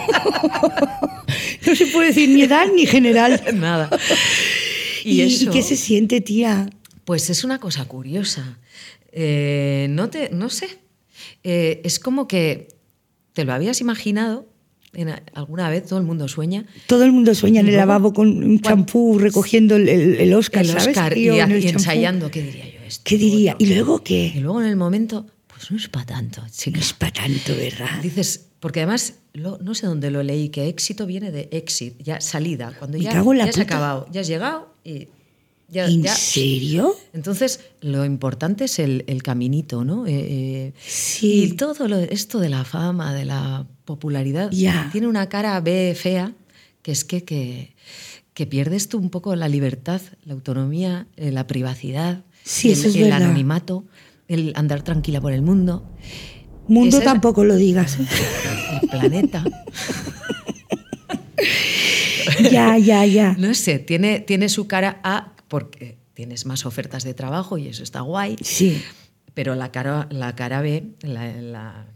no 1.67 1.75
se 1.75 1.87
puede 1.87 2.09
decir 2.09 2.29
ni 2.31 2.43
edad 2.43 2.67
ni 2.75 2.87
general. 2.87 3.41
Nada. 3.55 3.91
¿Y, 5.05 5.13
Y, 5.13 5.21
eso, 5.23 5.45
¿y 5.45 5.49
qué 5.49 5.63
se 5.63 5.77
siente, 5.77 6.21
tía? 6.21 6.69
Pues 7.05 7.31
es 7.31 7.45
una 7.45 7.59
cosa 7.59 7.85
curiosa. 7.87 8.59
Eh, 9.13 9.87
no, 9.91 10.09
te, 10.11 10.31
no 10.31 10.51
sé. 10.51 10.79
Eh, 11.45 11.81
es 11.85 11.99
como 11.99 12.27
que 12.27 12.69
te 13.35 13.45
lo 13.45 13.53
habías 13.53 13.81
imaginado. 13.81 14.47
En 14.97 15.09
alguna 15.35 15.69
vez 15.71 15.85
todo 15.87 15.99
el 15.99 16.05
mundo 16.05 16.29
sueña. 16.29 16.67
Todo 16.87 17.03
el 17.05 17.11
mundo 17.11 17.35
sueña 17.35 17.61
en 17.63 17.67
el 17.69 17.77
lavabo 17.77 18.13
con 18.13 18.29
un 18.45 18.61
champú 18.61 19.19
recogiendo 19.19 19.75
el, 19.75 19.89
el- 19.89 20.15
el 20.21 20.33
Oscar, 20.35 20.63
el 20.63 20.69
¿sabes? 20.71 20.87
Oscar 20.97 21.19
y, 21.19 21.29
en 21.31 21.51
y 21.61 21.67
ensayando, 21.67 22.31
¿qué 22.31 22.43
diría 22.43 22.65
yo 22.67 22.79
esto? 22.87 23.03
¿Qué 23.05 23.19
diría? 23.19 23.57
¿Y 23.59 23.67
luego 23.67 24.01
Y 24.01 24.05
qué? 24.05 24.33
luego 24.41 24.63
en 24.63 24.69
el 24.69 24.77
momento, 24.77 25.27
pues 25.49 25.69
no 25.73 25.77
es 25.79 25.89
para 25.89 26.07
tanto, 26.07 26.43
chica. 26.49 26.79
No 26.79 26.85
es 26.85 26.93
para 26.93 27.13
tanto, 27.13 27.57
¿verdad? 27.57 28.01
Dices, 28.03 28.47
porque 28.61 28.81
además, 28.83 29.15
lo- 29.33 29.59
no 29.59 29.75
sé 29.75 29.87
dónde 29.89 30.13
lo 30.13 30.23
leí, 30.23 30.51
que 30.51 30.69
éxito 30.69 31.07
viene 31.07 31.33
de 31.33 31.49
exit, 31.51 32.01
ya 32.01 32.21
salida, 32.21 32.73
cuando 32.79 32.97
Me 32.97 33.03
ya, 33.03 33.11
ya 33.15 33.45
has 33.47 33.59
acabado, 33.59 34.07
ya 34.13 34.21
has 34.21 34.29
llegado 34.29 34.75
y 34.85 35.09
ya... 35.69 35.87
¿En 35.87 36.03
ya- 36.03 36.15
serio? 36.15 36.95
Entonces, 37.13 37.61
lo 37.81 38.05
importante 38.05 38.65
es 38.65 38.79
el, 38.79 39.05
el 39.07 39.23
caminito, 39.23 39.85
¿no? 39.85 40.07
Eh, 40.07 40.13
eh, 40.15 40.73
Sí. 40.87 41.45
Y 41.45 41.53
todo 41.57 41.89
lo- 41.89 41.99
esto 41.99 42.39
de 42.41 42.49
la 42.49 42.65
fama, 42.65 43.15
de 43.15 43.25
la 43.25 43.67
popularidad, 43.85 44.51
tiene 44.93 45.07
una 45.07 45.29
cara 45.29 45.61
B 45.61 45.95
fea, 45.99 46.33
que 46.83 46.93
es 46.93 47.05
que, 47.05 47.25
que, 47.25 47.75
que 48.35 48.47
pierdes 48.47 48.89
tú 48.89 48.99
un 48.99 49.11
poco 49.11 49.35
la 49.37 49.49
libertad, 49.49 50.01
la 50.25 50.35
autonomía, 50.35 51.07
eh, 51.17 51.31
la 51.33 51.47
privacidad, 51.47 52.23
Sí, 52.45 52.69
el, 52.69 52.75
eso 52.79 52.89
es 52.89 52.97
el 52.97 53.13
anonimato, 53.13 53.85
el 54.29 54.53
andar 54.57 54.83
tranquila 54.83 55.21
por 55.21 55.33
el 55.33 55.43
mundo, 55.43 55.85
Mundo 56.67 56.97
Esa 56.97 56.99
es- 56.99 57.05
tampoco 57.13 57.45
lo 57.45 57.57
digas. 57.57 57.99
el 58.01 58.89
planeta. 58.89 59.45
ya, 62.51 62.79
ya, 62.79 63.05
ya. 63.05 63.37
No 63.39 63.53
sé, 63.55 63.79
tiene, 63.79 64.21
tiene 64.21 64.49
su 64.49 64.67
cara 64.67 64.99
A 65.05 65.34
porque 65.49 65.99
tienes 66.15 66.47
más 66.47 66.65
ofertas 66.67 67.05
de 67.05 67.15
trabajo 67.15 67.59
y 67.59 67.69
eso 67.69 67.83
está 67.83 68.01
guay, 68.01 68.37
Sí, 68.41 68.81
pero 69.35 69.55
la 69.55 69.73
cara, 69.73 70.09
la 70.11 70.35
cara 70.37 70.61
B 70.63 70.85
la, 71.03 71.33
la- 71.41 71.87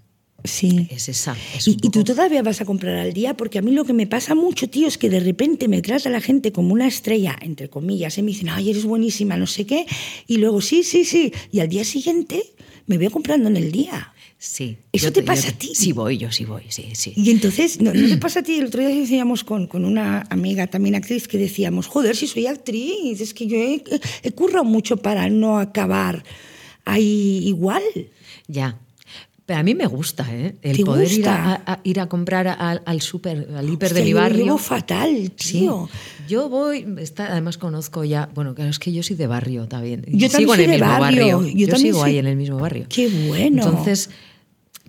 sí. 0.44 0.88
es 0.90 1.08
esa. 1.08 1.36
es 1.54 1.66
Y, 1.68 1.72
un 1.72 1.76
y 1.76 1.80
tú 1.90 1.90
poco- 2.00 2.04
todavía 2.14 2.42
vas 2.42 2.60
a 2.60 2.64
comprar 2.64 2.96
al 2.96 3.12
día, 3.12 3.36
porque 3.36 3.58
a 3.58 3.62
mí 3.62 3.70
lo 3.72 3.84
que 3.84 3.92
me 3.92 4.06
pasa 4.06 4.34
mucho, 4.34 4.68
tío, 4.68 4.88
es 4.88 4.98
que 4.98 5.08
de 5.10 5.20
repente 5.20 5.68
me 5.68 5.82
trata 5.82 6.08
la 6.10 6.20
gente 6.20 6.52
como 6.52 6.72
una 6.72 6.86
estrella, 6.86 7.36
entre 7.40 7.68
comillas, 7.70 8.18
y 8.18 8.22
me 8.22 8.32
dicen, 8.32 8.48
ay, 8.48 8.70
eres 8.70 8.84
buenísima, 8.84 9.36
no 9.36 9.46
sé 9.46 9.66
qué, 9.66 9.86
y 10.26 10.36
luego 10.38 10.60
sí, 10.60 10.82
sí, 10.82 11.04
sí, 11.04 11.32
y 11.52 11.60
al 11.60 11.68
día 11.68 11.84
siguiente 11.84 12.42
me 12.86 12.98
veo 12.98 13.10
comprando 13.10 13.48
en 13.48 13.56
el 13.56 13.70
día. 13.72 14.12
Sí. 14.38 14.78
¿Eso 14.92 15.12
te 15.12 15.20
yo 15.20 15.26
pasa 15.26 15.48
a 15.48 15.52
ti? 15.52 15.72
Sí 15.74 15.92
voy, 15.92 16.16
yo 16.16 16.30
sí 16.30 16.44
voy, 16.44 16.62
sí, 16.68 16.90
sí. 16.94 17.12
Y 17.16 17.32
entonces, 17.32 17.80
¿no, 17.80 17.92
no 17.92 18.08
te 18.08 18.16
pasa 18.20 18.40
a 18.40 18.42
ti? 18.44 18.58
El 18.58 18.66
otro 18.66 18.80
día 18.80 18.94
decíamos 18.94 19.42
con, 19.42 19.66
con 19.66 19.84
una 19.84 20.24
amiga 20.30 20.68
también 20.68 20.94
actriz 20.94 21.26
que 21.26 21.38
decíamos, 21.38 21.88
joder, 21.88 22.14
si 22.14 22.28
soy 22.28 22.46
actriz, 22.46 23.20
es 23.20 23.34
que 23.34 23.48
yo 23.48 23.56
he, 23.56 23.82
he 24.22 24.30
currado 24.30 24.64
mucho 24.64 24.96
para 24.98 25.28
no 25.28 25.58
acabar 25.58 26.22
ahí 26.84 27.42
igual. 27.46 27.82
Ya. 28.46 28.78
Pero 29.48 29.60
a 29.60 29.62
mí 29.62 29.74
me 29.74 29.86
gusta, 29.86 30.26
¿eh? 30.30 30.56
El 30.60 30.76
¿Te 30.76 30.84
poder 30.84 31.10
ir 31.10 31.26
a, 31.26 31.54
a- 31.64 31.80
ir 31.82 32.00
a 32.00 32.06
comprar 32.06 32.46
al, 32.48 32.82
al 32.84 33.00
súper, 33.00 33.48
al 33.56 33.66
hiper 33.66 33.86
Hostia, 33.86 33.94
de 34.00 34.04
mi 34.04 34.10
yo 34.10 34.16
barrio. 34.16 34.44
llevo 34.44 34.58
fatal, 34.58 35.32
Sí. 35.36 35.60
tío. 35.60 35.88
Yo 36.28 36.50
voy, 36.50 36.86
está, 36.98 37.32
además 37.32 37.56
conozco 37.56 38.04
ya, 38.04 38.28
bueno, 38.34 38.54
claro, 38.54 38.70
es 38.70 38.78
que 38.78 38.92
yo 38.92 39.02
soy 39.02 39.16
de 39.16 39.26
barrio 39.26 39.66
también. 39.66 40.02
Yo 40.06 40.28
también 40.28 40.30
sigo 40.32 40.54
soy 40.54 40.64
en 40.64 40.70
el 40.72 40.80
de 40.80 40.84
mismo 40.86 41.00
barrio, 41.00 41.38
barrio. 41.38 41.52
yo 41.56 41.66
también 41.68 41.78
sigo 41.94 42.00
soy- 42.00 42.10
ahí 42.10 42.18
en 42.18 42.26
el 42.26 42.36
mismo 42.36 42.58
barrio. 42.58 42.84
Qué 42.90 43.08
bueno. 43.08 43.64
Entonces, 43.64 44.10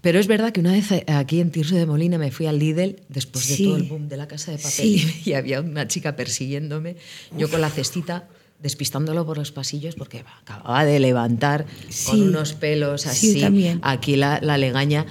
pero 0.02 0.20
es 0.20 0.28
verdad 0.28 0.52
que 0.52 0.60
una 0.60 0.74
vez 0.74 0.88
aquí 1.08 1.40
en 1.40 1.52
Tirso 1.52 1.76
de 1.76 1.86
Molina 1.86 2.18
me 2.18 2.30
fui 2.30 2.46
al 2.46 2.60
Lidl 2.60 2.98
después 3.08 3.48
de 3.48 3.56
Sí. 3.56 3.64
todo 3.64 3.78
el 3.78 3.84
boom 3.84 4.10
de 4.10 4.18
la 4.18 4.28
casa 4.28 4.52
de 4.52 4.58
papel 4.58 4.72
Sí. 4.72 5.22
y 5.26 5.34
había 5.36 5.62
una 5.62 5.88
chica 5.88 6.18
persiguiéndome, 6.18 6.98
yo 7.38 7.50
con 7.50 7.62
la 7.62 7.70
cestita 7.70 8.28
despistándolo 8.62 9.26
por 9.26 9.38
los 9.38 9.52
pasillos 9.52 9.96
porque 9.96 10.24
acababa 10.42 10.84
de 10.86 11.00
levantar 11.00 11.66
Sí. 11.90 12.08
con 12.12 12.22
unos 12.22 12.54
pelos 12.54 13.04
Sí, 13.04 13.42
así, 13.44 13.80
aquí 13.82 14.16
la, 14.16 14.40
la 14.42 14.58
legaña 14.58 15.06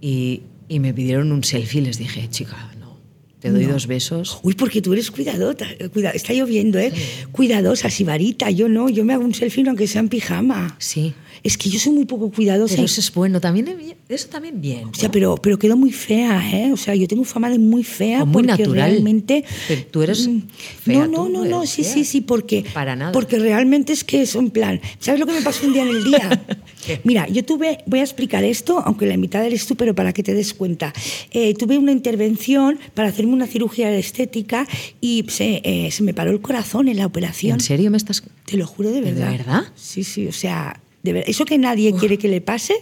y, 0.00 0.42
y 0.68 0.80
me 0.80 0.92
pidieron 0.92 1.30
un 1.32 1.44
selfie 1.44 1.80
les 1.82 1.98
dije, 1.98 2.28
chica, 2.28 2.72
no, 2.80 2.96
te 3.40 3.50
doy 3.50 3.66
No. 3.66 3.74
dos 3.74 3.86
besos. 3.86 4.40
Uy, 4.42 4.54
porque 4.54 4.82
tú 4.82 4.92
eres 4.92 5.10
cuidadota, 5.12 5.66
cuida, 5.92 6.10
está 6.10 6.32
lloviendo, 6.32 6.78
¿eh? 6.78 6.92
Cuidadosa, 7.32 7.88
sibarita, 7.88 8.50
yo 8.50 8.68
no, 8.68 8.88
yo 8.88 9.04
me 9.04 9.12
hago 9.14 9.24
un 9.24 9.34
selfie 9.34 9.64
aunque 9.68 9.86
sea 9.86 10.00
en 10.00 10.08
pijama. 10.08 10.74
Sí, 10.78 11.14
Es 11.42 11.56
que 11.58 11.68
yo 11.70 11.78
soy 11.78 11.92
muy 11.92 12.04
poco 12.04 12.30
cuidadosa. 12.30 12.74
pero 12.74 12.86
eso 12.86 13.00
es 13.00 13.12
bueno, 13.12 13.40
también 13.40 13.68
eso 14.08 14.28
también 14.28 14.60
bien. 14.60 14.88
O 14.88 14.94
sea, 14.94 15.10
pero, 15.10 15.36
pero 15.36 15.58
quedo 15.58 15.76
muy 15.76 15.92
fea, 15.92 16.42
¿eh? 16.52 16.72
O 16.72 16.76
sea, 16.76 16.94
yo 16.94 17.06
tengo 17.06 17.24
fama 17.24 17.50
de 17.50 17.58
muy 17.58 17.84
fea. 17.84 18.22
O 18.22 18.26
muy 18.26 18.42
porque 18.46 18.62
natural. 18.62 18.90
Realmente. 18.90 19.44
Pero 19.68 19.82
tú 19.90 20.02
eres 20.02 20.26
Mm, 20.28 20.40
fea, 20.82 21.06
No, 21.06 21.28
no, 21.28 21.28
no, 21.28 21.44
no 21.44 21.66
sí, 21.66 21.82
fea. 21.84 21.92
sí, 21.94 22.04
sí, 22.04 22.20
porque. 22.20 22.64
Para 22.72 22.96
nada. 22.96 23.12
Porque 23.12 23.38
realmente 23.38 23.92
es 23.92 24.04
que 24.04 24.22
es 24.22 24.34
un 24.34 24.50
plan. 24.50 24.80
¿Sabes 24.98 25.20
lo 25.20 25.26
que 25.26 25.32
me 25.32 25.42
pasó 25.42 25.66
un 25.66 25.72
día 25.72 25.82
en 25.82 25.88
el 25.88 26.04
día? 26.04 26.44
Mira, 27.04 27.28
yo 27.28 27.44
tuve, 27.44 27.78
voy 27.86 28.00
a 28.00 28.02
explicar 28.02 28.44
esto, 28.44 28.78
aunque 28.84 29.06
la 29.06 29.14
invitada 29.14 29.46
eres 29.46 29.66
tú, 29.66 29.76
pero 29.76 29.94
para 29.94 30.12
que 30.12 30.22
te 30.22 30.32
des 30.34 30.54
cuenta. 30.54 30.92
Eh, 31.30 31.54
tuve 31.54 31.76
una 31.78 31.92
intervención 31.92 32.78
para 32.94 33.08
hacerme 33.08 33.32
una 33.32 33.46
cirugía 33.46 33.90
de 33.90 33.98
estética 33.98 34.66
y 35.00 35.24
se, 35.28 35.60
eh, 35.64 35.90
se 35.90 36.02
me 36.02 36.14
paró 36.14 36.30
el 36.30 36.40
corazón 36.40 36.88
en 36.88 36.96
la 36.96 37.06
operación. 37.06 37.54
¿En 37.54 37.60
serio 37.60 37.90
me 37.90 37.96
estás...? 37.96 38.22
Te 38.46 38.56
lo 38.56 38.66
juro 38.66 38.90
de 38.90 39.00
¿De 39.02 39.12
verdad. 39.12 39.30
verdad? 39.30 39.62
Sí, 39.76 40.02
sí, 40.04 40.26
o 40.26 40.32
sea, 40.32 40.80
de. 41.02 41.24
Eso 41.26 41.44
que 41.44 41.58
nadie 41.58 41.94
quiere 41.94 42.18
que 42.18 42.28
le 42.28 42.40
pase, 42.40 42.74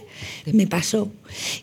me 0.51 0.67
pasó. 0.67 1.11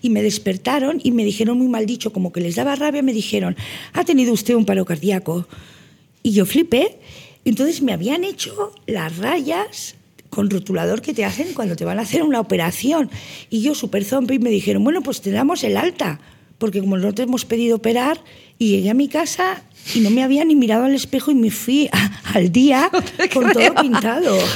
Y 0.03 0.11
me 0.11 0.23
despertaron 0.23 1.01
y 1.03 1.11
me 1.11 1.25
dijeron 1.25 1.59
muy 1.59 1.69
mal 1.69 1.87
dicho, 1.87 2.13
como 2.13 2.33
que 2.33 2.41
les 2.41 2.57
daba 2.57 2.77
rabia, 2.77 3.03
me 3.03 3.13
dijeron, 3.13 3.57
ha 3.93 4.05
tenido 4.05 4.33
usted 4.33 4.55
un 4.55 4.65
paro 4.65 4.85
cardíaco. 4.85 5.47
Y 6.23 6.33
yo 6.33 6.47
flipé. 6.47 6.99
Entonces 7.45 7.83
me 7.83 7.93
habían 7.93 8.25
hecho 8.25 8.73
las 8.87 9.19
rayas 9.19 9.97
con 10.31 10.51
rotulador 10.51 11.03
que 11.03 11.15
te 11.15 11.25
hacen 11.25 11.55
cuando 11.55 11.77
te 11.77 11.85
van 11.85 11.99
a 11.99 12.03
hacer 12.03 12.23
una 12.23 12.41
operación. 12.41 13.11
Y 13.51 13.63
yo, 13.63 13.75
súper 13.75 14.05
zombie, 14.05 14.39
me 14.39 14.51
dijeron, 14.51 14.83
bueno, 14.83 15.03
pues 15.03 15.21
te 15.21 15.31
damos 15.31 15.63
el 15.63 15.77
alta. 15.77 16.21
Porque 16.59 16.81
como 16.81 16.97
no 16.97 17.13
te 17.13 17.23
hemos 17.23 17.45
pedido 17.45 17.77
operar, 17.77 18.23
y 18.59 18.69
llegué 18.71 18.91
a 18.91 18.95
mi 18.95 19.09
casa 19.09 19.63
y 19.95 20.01
no 20.01 20.11
me 20.11 20.23
había 20.23 20.45
ni 20.45 20.55
mirado 20.55 20.85
al 20.85 20.95
espejo 20.95 21.31
y 21.33 21.35
me 21.35 21.51
fui 21.51 21.89
a- 21.93 22.21
al 22.35 22.53
día 22.53 22.89
con 23.35 23.53
todo 23.53 23.75
pintado. 23.75 24.39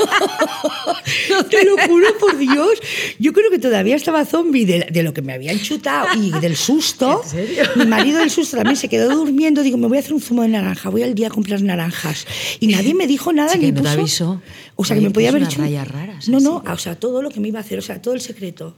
te 1.50 1.64
lo 1.64 1.76
juro 1.86 2.06
por 2.18 2.36
Dios. 2.38 2.80
Yo 3.18 3.32
creo 3.32 3.50
que 3.50 3.58
todavía 3.58 3.96
estaba 3.96 4.24
zombie 4.24 4.64
de, 4.64 4.86
de 4.90 5.02
lo 5.02 5.12
que 5.12 5.22
me 5.22 5.32
habían 5.32 5.60
chutado 5.60 6.08
y 6.20 6.30
del 6.40 6.56
susto. 6.56 7.20
¿En 7.24 7.28
serio? 7.30 7.64
Mi 7.76 7.86
marido 7.86 8.18
del 8.20 8.30
susto 8.30 8.56
también 8.56 8.76
se 8.76 8.88
quedó 8.88 9.14
durmiendo. 9.14 9.62
Digo, 9.62 9.76
me 9.76 9.86
voy 9.86 9.98
a 9.98 10.00
hacer 10.00 10.14
un 10.14 10.20
zumo 10.20 10.42
de 10.42 10.48
naranja, 10.48 10.88
voy 10.90 11.02
al 11.02 11.14
día 11.14 11.28
a 11.28 11.30
comprar 11.30 11.62
naranjas. 11.62 12.26
Y 12.60 12.68
nadie 12.68 12.94
me 12.94 13.06
dijo 13.06 13.32
nada 13.32 13.50
Sí, 13.50 13.58
ni 13.58 13.66
que 13.66 13.72
no 13.72 13.82
te 13.82 13.88
puso- 13.88 14.00
avisó. 14.00 14.42
O 14.76 14.84
sea, 14.84 14.96
que 14.96 15.02
me 15.02 15.10
podía 15.10 15.28
haber 15.30 15.42
hecho. 15.42 15.60
raras, 15.84 16.28
No, 16.28 16.40
no, 16.40 16.62
o 16.66 16.78
sea, 16.78 16.96
todo 16.98 17.22
lo 17.22 17.30
que 17.30 17.40
me 17.40 17.48
iba 17.48 17.58
a 17.58 17.62
hacer, 17.62 17.78
o 17.78 17.82
sea, 17.82 18.00
todo 18.00 18.14
el 18.14 18.20
secreto. 18.20 18.76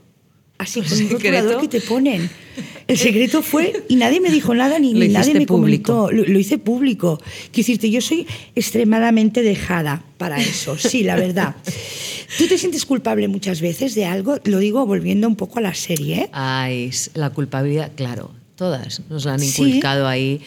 Así, 0.57 0.81
con 0.83 0.91
un 0.91 0.97
secreto? 0.97 1.17
rotulador 1.17 1.61
que 1.61 1.67
te 1.67 1.81
ponen. 1.81 2.29
El 2.87 2.97
secreto 2.97 3.41
fue, 3.41 3.83
y 3.87 3.95
nadie 3.95 4.19
me 4.21 4.29
dijo 4.29 4.53
nada, 4.53 4.77
ni, 4.79 4.93
Lo 5.07 5.07
nadie 5.07 5.33
me 5.33 5.45
público. 5.45 5.93
comentó. 6.05 6.11
Lo, 6.11 6.31
lo 6.33 6.39
hice 6.39 6.57
público. 6.57 7.17
Quiero 7.51 7.67
decirte, 7.67 7.89
yo 7.89 8.01
soy 8.01 8.27
extremadamente 8.55 9.41
dejada 9.41 10.03
para 10.17 10.39
eso, 10.39 10.77
sí, 10.77 11.03
la 11.03 11.15
verdad. 11.15 11.55
¿Tú 12.37 12.47
te 12.47 12.57
sientes 12.57 12.85
culpable 12.85 13.27
muchas 13.27 13.61
veces 13.61 13.93
de 13.95 14.05
algo? 14.05 14.37
Lo 14.43 14.59
digo 14.59 14.85
volviendo 14.85 15.27
un 15.27 15.35
poco 15.35 15.59
a 15.59 15.61
la 15.61 15.73
serie, 15.73 16.15
¿eh? 16.23 16.29
Ay, 16.33 16.91
la 17.13 17.29
culpabilidad, 17.29 17.91
claro, 17.95 18.31
todas 18.55 19.01
nos 19.09 19.25
la 19.25 19.33
han 19.33 19.39
Sí. 19.39 19.61
inculcado 19.63 20.07
ahí, 20.07 20.41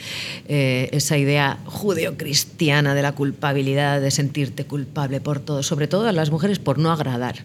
eh, 0.48 0.88
esa 0.92 1.16
idea 1.18 1.58
judeocristiana 1.66 2.94
de 2.94 3.02
la 3.02 3.12
culpabilidad, 3.12 4.00
de 4.00 4.10
sentirte 4.10 4.64
culpable 4.64 5.20
por 5.20 5.40
todo, 5.40 5.62
sobre 5.62 5.86
todo 5.88 6.06
a 6.08 6.12
las 6.12 6.30
mujeres 6.30 6.58
por 6.58 6.78
no 6.78 6.90
agradar. 6.92 7.44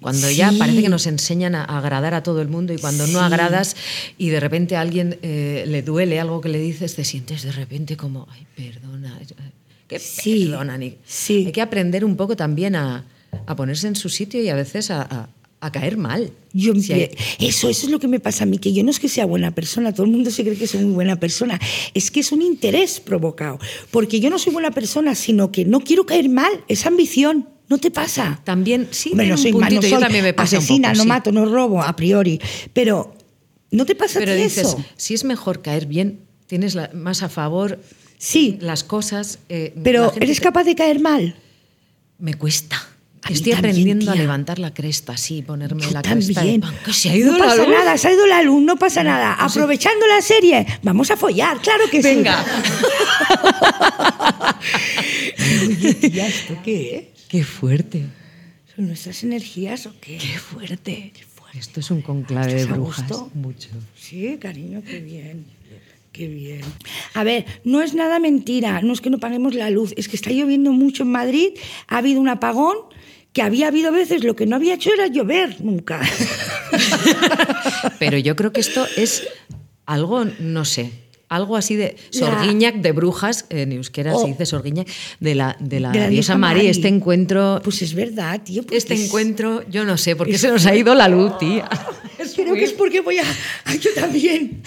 Cuando 0.00 0.30
ya 0.30 0.50
Sí. 0.50 0.58
parece 0.58 0.82
que 0.82 0.88
nos 0.88 1.06
enseñan 1.06 1.54
a 1.54 1.64
agradar 1.64 2.14
a 2.14 2.22
todo 2.22 2.40
el 2.40 2.48
mundo 2.48 2.72
y 2.72 2.78
cuando 2.78 3.06
no 3.06 3.18
Sí. 3.18 3.24
agradas 3.24 3.76
y 4.16 4.28
de 4.30 4.40
repente 4.40 4.76
a 4.76 4.80
alguien 4.80 5.18
eh, 5.22 5.64
le 5.66 5.82
duele 5.82 6.18
algo 6.18 6.40
que 6.40 6.48
le 6.48 6.58
dices, 6.58 6.94
te 6.94 7.04
sientes 7.04 7.42
de 7.42 7.52
repente 7.52 7.96
como, 7.96 8.26
ay, 8.30 8.46
perdona, 8.56 9.18
que 9.86 9.98
Sí, 9.98 10.46
perdona, 10.46 10.78
ni-". 10.78 10.96
sí. 11.04 11.44
Hay 11.46 11.52
que 11.52 11.60
aprender 11.60 12.04
un 12.04 12.16
poco 12.16 12.34
también 12.36 12.76
a, 12.76 13.04
a 13.46 13.56
ponerse 13.56 13.88
en 13.88 13.96
su 13.96 14.08
sitio 14.08 14.42
y 14.42 14.48
a 14.48 14.54
veces 14.54 14.90
a, 14.90 15.02
a- 15.02 15.28
a 15.62 15.70
caer 15.72 15.98
mal. 15.98 16.30
Yo 16.54 16.74
Si 16.76 16.94
hay- 16.94 17.10
eso, 17.38 17.68
eso 17.68 17.84
es 17.86 17.90
lo 17.92 17.98
que 17.98 18.08
me 18.08 18.18
pasa 18.20 18.44
a 18.44 18.46
mí, 18.46 18.56
que 18.56 18.72
yo 18.72 18.82
no 18.82 18.90
es 18.90 18.98
que 18.98 19.10
sea 19.10 19.26
buena 19.26 19.54
persona, 19.54 19.92
todo 19.92 20.06
el 20.06 20.12
mundo 20.12 20.30
se 20.30 20.42
cree 20.42 20.56
que 20.56 20.66
soy 20.66 20.80
muy 20.84 20.94
buena 20.94 21.20
persona, 21.20 21.60
es 21.92 22.10
que 22.10 22.20
es 22.20 22.32
un 22.32 22.40
interés 22.40 22.98
provocado, 23.00 23.58
porque 23.90 24.20
yo 24.20 24.30
no 24.30 24.38
soy 24.38 24.54
buena 24.54 24.70
persona, 24.70 25.14
sino 25.14 25.52
que 25.52 25.66
no 25.66 25.80
quiero 25.80 26.06
caer 26.06 26.30
mal, 26.30 26.50
es 26.68 26.86
ambición, 26.86 27.46
¿no 27.70 27.78
te 27.78 27.90
pasa? 27.90 28.38
También, 28.44 28.88
sí, 28.90 29.12
no 29.14 29.22
un 29.22 29.38
soy, 29.38 29.52
no 29.52 29.80
yo 29.80 29.98
también 29.98 30.24
me 30.24 30.34
pasa 30.34 30.56
un 30.56 30.62
asesina, 30.62 30.88
poco, 30.88 30.96
no 30.98 31.02
sí. 31.04 31.08
mato, 31.08 31.32
no 31.32 31.46
robo, 31.46 31.82
a 31.82 31.96
priori, 31.96 32.38
pero 32.74 33.14
¿no 33.70 33.86
te 33.86 33.94
pasa 33.94 34.18
a 34.18 34.22
Pero 34.22 34.34
ti 34.36 34.42
dices, 34.42 34.66
eso? 34.66 34.84
si 34.96 35.14
es 35.14 35.24
mejor 35.24 35.62
caer 35.62 35.86
bien, 35.86 36.20
tienes 36.46 36.74
la- 36.74 36.90
más 36.92 37.22
a 37.22 37.30
favor 37.30 37.80
Sí. 38.18 38.58
las 38.60 38.84
cosas. 38.84 39.38
eh, 39.48 39.72
Pero 39.82 40.12
¿eres 40.20 40.36
te- 40.38 40.42
capaz 40.42 40.64
de 40.64 40.74
caer 40.74 41.00
mal? 41.00 41.36
Me 42.18 42.34
cuesta. 42.34 42.76
Estoy 43.28 43.52
también, 43.52 43.58
aprendiendo 43.72 44.10
a 44.10 44.14
levantar 44.14 44.58
la 44.58 44.72
cresta, 44.74 45.12
así, 45.12 45.42
ponerme 45.42 45.82
Yo 45.82 45.90
la 45.90 46.00
cresta 46.02 46.26
de 46.28 46.34
también. 46.34 46.60
pan. 46.62 46.74
Que 46.84 46.92
se 46.92 47.10
ha 47.10 47.16
ido 47.16 47.32
no 47.32 47.38
la 47.38 47.44
pasa 47.44 47.56
luz. 47.64 47.68
nada, 47.68 47.98
se 47.98 48.08
ha 48.08 48.12
ido 48.14 48.26
la 48.26 48.42
luz, 48.42 48.62
no 48.62 48.76
pasa 48.76 49.04
nada. 49.04 49.34
Aprovechando 49.34 50.06
la 50.06 50.20
serie, 50.22 50.66
vamos 50.82 51.10
a 51.10 51.16
follar, 51.18 51.60
claro 51.60 51.84
que 51.90 52.02
sí. 52.02 52.08
Venga. 52.16 52.44
¿esto 55.62 56.56
qué 56.64 56.96
es? 56.96 57.20
Qué 57.30 57.44
fuerte, 57.44 58.02
¿Son 58.74 58.88
nuestras 58.88 59.22
energías 59.22 59.86
o 59.86 59.92
qué? 60.00 60.18
qué 60.18 60.38
fuerte. 60.38 61.12
Esto 61.54 61.80
es 61.80 61.90
un 61.90 62.02
conclave 62.02 62.54
de 62.54 62.60
¿Estás 62.62 62.72
a 62.72 62.76
brujas. 62.76 63.08
gusto? 63.08 63.30
Mucho. 63.34 63.68
Sí, 63.96 64.36
cariño, 64.40 64.82
qué 64.84 65.00
bien. 65.00 65.44
Qué 66.12 66.26
bien. 66.26 66.62
A 67.14 67.22
ver, 67.24 67.44
no 67.64 67.82
es 67.82 67.94
nada 67.94 68.18
mentira, 68.18 68.82
no 68.82 68.92
es 68.92 69.00
que 69.00 69.10
no 69.10 69.18
paguemos 69.18 69.54
la 69.54 69.70
luz, 69.70 69.94
es 69.96 70.08
que 70.08 70.16
está 70.16 70.30
lloviendo 70.30 70.72
mucho 70.72 71.04
en 71.04 71.12
Madrid, 71.12 71.50
ha 71.86 71.98
habido 71.98 72.20
un 72.20 72.28
apagón, 72.28 72.76
que 73.32 73.42
había 73.42 73.68
habido 73.68 73.92
veces, 73.92 74.24
lo 74.24 74.34
que 74.34 74.46
no 74.46 74.56
había 74.56 74.74
hecho 74.74 74.92
era 74.92 75.06
llover 75.06 75.60
nunca. 75.60 76.00
Pero 78.00 78.18
yo 78.18 78.34
creo 78.34 78.52
que 78.52 78.60
esto 78.60 78.86
es 78.96 79.26
algo, 79.86 80.24
no 80.24 80.64
sé, 80.64 80.90
algo 81.30 81.56
así 81.56 81.76
de 81.76 81.96
sorguiñac 82.10 82.74
de 82.82 82.92
brujas, 82.92 83.46
en 83.48 83.72
euskera 83.72 84.14
Oh. 84.14 84.20
se 84.20 84.26
dice 84.28 84.44
sorguiñac, 84.46 84.88
de 85.20 85.34
la, 85.34 85.56
de 85.60 85.80
la, 85.80 85.90
De 85.92 86.00
la 86.00 86.08
diosa 86.08 86.36
Mari, 86.36 86.66
este 86.66 86.88
encuentro... 86.88 87.60
Pues 87.64 87.80
es 87.82 87.94
verdad, 87.94 88.42
tío. 88.44 88.62
Este 88.70 88.94
es- 88.94 89.06
encuentro, 89.06 89.62
yo 89.70 89.84
no 89.84 89.96
sé, 89.96 90.16
porque 90.16 90.36
se 90.36 90.48
nos 90.50 90.66
ha 90.66 90.74
ido 90.74 90.94
la 90.94 91.08
luz, 91.08 91.38
tía. 91.38 91.68
Creo 92.34 92.54
que 92.54 92.64
es 92.64 92.72
porque 92.72 93.00
voy 93.00 93.18
a, 93.18 93.24
a 93.64 93.74
yo 93.80 93.92
también 93.94 94.62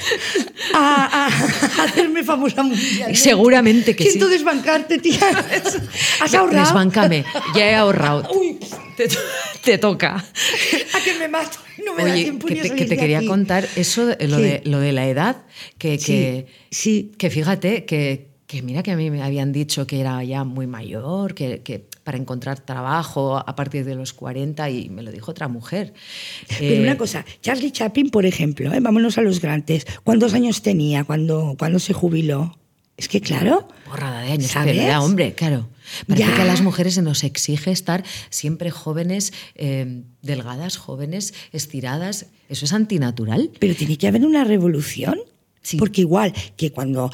a, 0.74 1.28
a- 1.28 1.82
a 1.82 1.84
hacerme 1.86 2.24
famosa 2.24 2.64
mundial. 2.64 3.16
Seguramente 3.16 3.96
que 3.96 4.04
Siento 4.06 4.28
sí. 4.28 4.34
desbancarte, 4.34 4.98
tía. 5.00 5.20
¿Has 6.22 6.34
ahorrado? 6.34 6.66
Desbáncame, 6.66 7.26
ya 7.56 7.70
he 7.70 7.76
ahorrado. 7.76 8.30
Uy, 8.36 8.58
Te, 8.98 9.08
to- 9.08 9.20
te 9.64 9.78
toca. 9.78 10.16
a 10.16 11.00
que 11.04 11.14
me 11.20 11.28
mato. 11.28 11.58
No 11.86 11.94
me 11.96 12.06
da 12.06 12.14
Oye, 12.14 12.24
tiempo 12.24 12.48
que 12.48 12.54
ni 12.54 12.60
a 12.60 12.64
te, 12.64 12.76
que 12.76 12.86
te 12.86 12.98
quería 12.98 13.18
aquí. 13.18 13.28
contar 13.28 13.68
eso, 13.76 14.16
lo, 14.20 14.38
de, 14.38 14.62
lo 14.66 14.80
de 14.80 14.92
la 14.94 15.08
edad, 15.08 15.38
que, 15.78 15.98
Sí, 16.00 16.06
que, 16.06 16.46
sí. 16.72 17.12
que 17.18 17.30
fíjate 17.30 17.84
que, 17.86 18.28
que 18.54 18.62
mira 18.62 18.84
que 18.84 18.92
a 18.92 18.96
mí 18.96 19.10
me 19.10 19.22
habían 19.24 19.52
dicho 19.52 19.88
que 19.88 20.00
era 20.00 20.24
ya 20.24 20.44
muy 20.44 20.68
mayor, 20.68 21.34
que, 21.34 21.62
que 21.64 21.88
para 22.04 22.18
encontrar 22.18 22.60
trabajo 22.60 23.38
a 23.38 23.56
partir 23.56 23.84
de 23.84 23.96
los 23.96 24.14
40 24.14 24.70
y 24.70 24.90
me 24.90 25.02
lo 25.02 25.12
dijo 25.12 25.32
otra 25.32 25.48
mujer. 25.48 25.94
Pero 26.60 26.76
Eh, 26.76 26.82
una 26.82 26.98
cosa, 26.98 27.26
Charlie 27.42 27.72
Chaplin, 27.72 28.10
por 28.10 28.26
ejemplo, 28.26 28.72
¿eh? 28.74 28.80
vámonos 28.80 29.18
a 29.18 29.22
los 29.22 29.42
grandes. 29.42 29.86
¿Cuántos 30.04 30.34
años 30.34 30.62
tenía 30.62 31.04
cuando, 31.04 31.56
cuando 31.58 31.80
se 31.80 31.94
jubiló? 31.94 32.58
Es 32.96 33.08
que 33.08 33.22
claro. 33.22 33.68
Borrada 33.88 34.22
de 34.22 34.34
años, 34.34 34.52
¿Sabes? 34.52 34.74
pero 34.74 34.84
era 34.86 35.02
hombre, 35.02 35.34
claro. 35.34 35.70
Parece 36.08 36.28
Ya. 36.30 36.36
que 36.36 36.42
a 36.44 36.46
las 36.46 36.62
mujeres 36.62 36.94
se 36.94 37.02
nos 37.02 37.24
exige 37.24 37.72
estar 37.72 38.04
siempre 38.30 38.70
jóvenes, 38.70 39.34
eh, 39.56 40.04
delgadas, 40.22 40.78
jóvenes, 40.78 41.34
estiradas. 41.52 42.28
Eso 42.50 42.66
es 42.66 42.74
antinatural. 42.74 43.50
Pero 43.60 43.74
tiene 43.74 43.98
que 43.98 44.08
haber 44.08 44.24
una 44.26 44.44
revolución. 44.44 45.20
Sí. 45.64 45.78
Porque 45.78 46.02
igual 46.02 46.34
que 46.56 46.72
cuando 46.72 47.10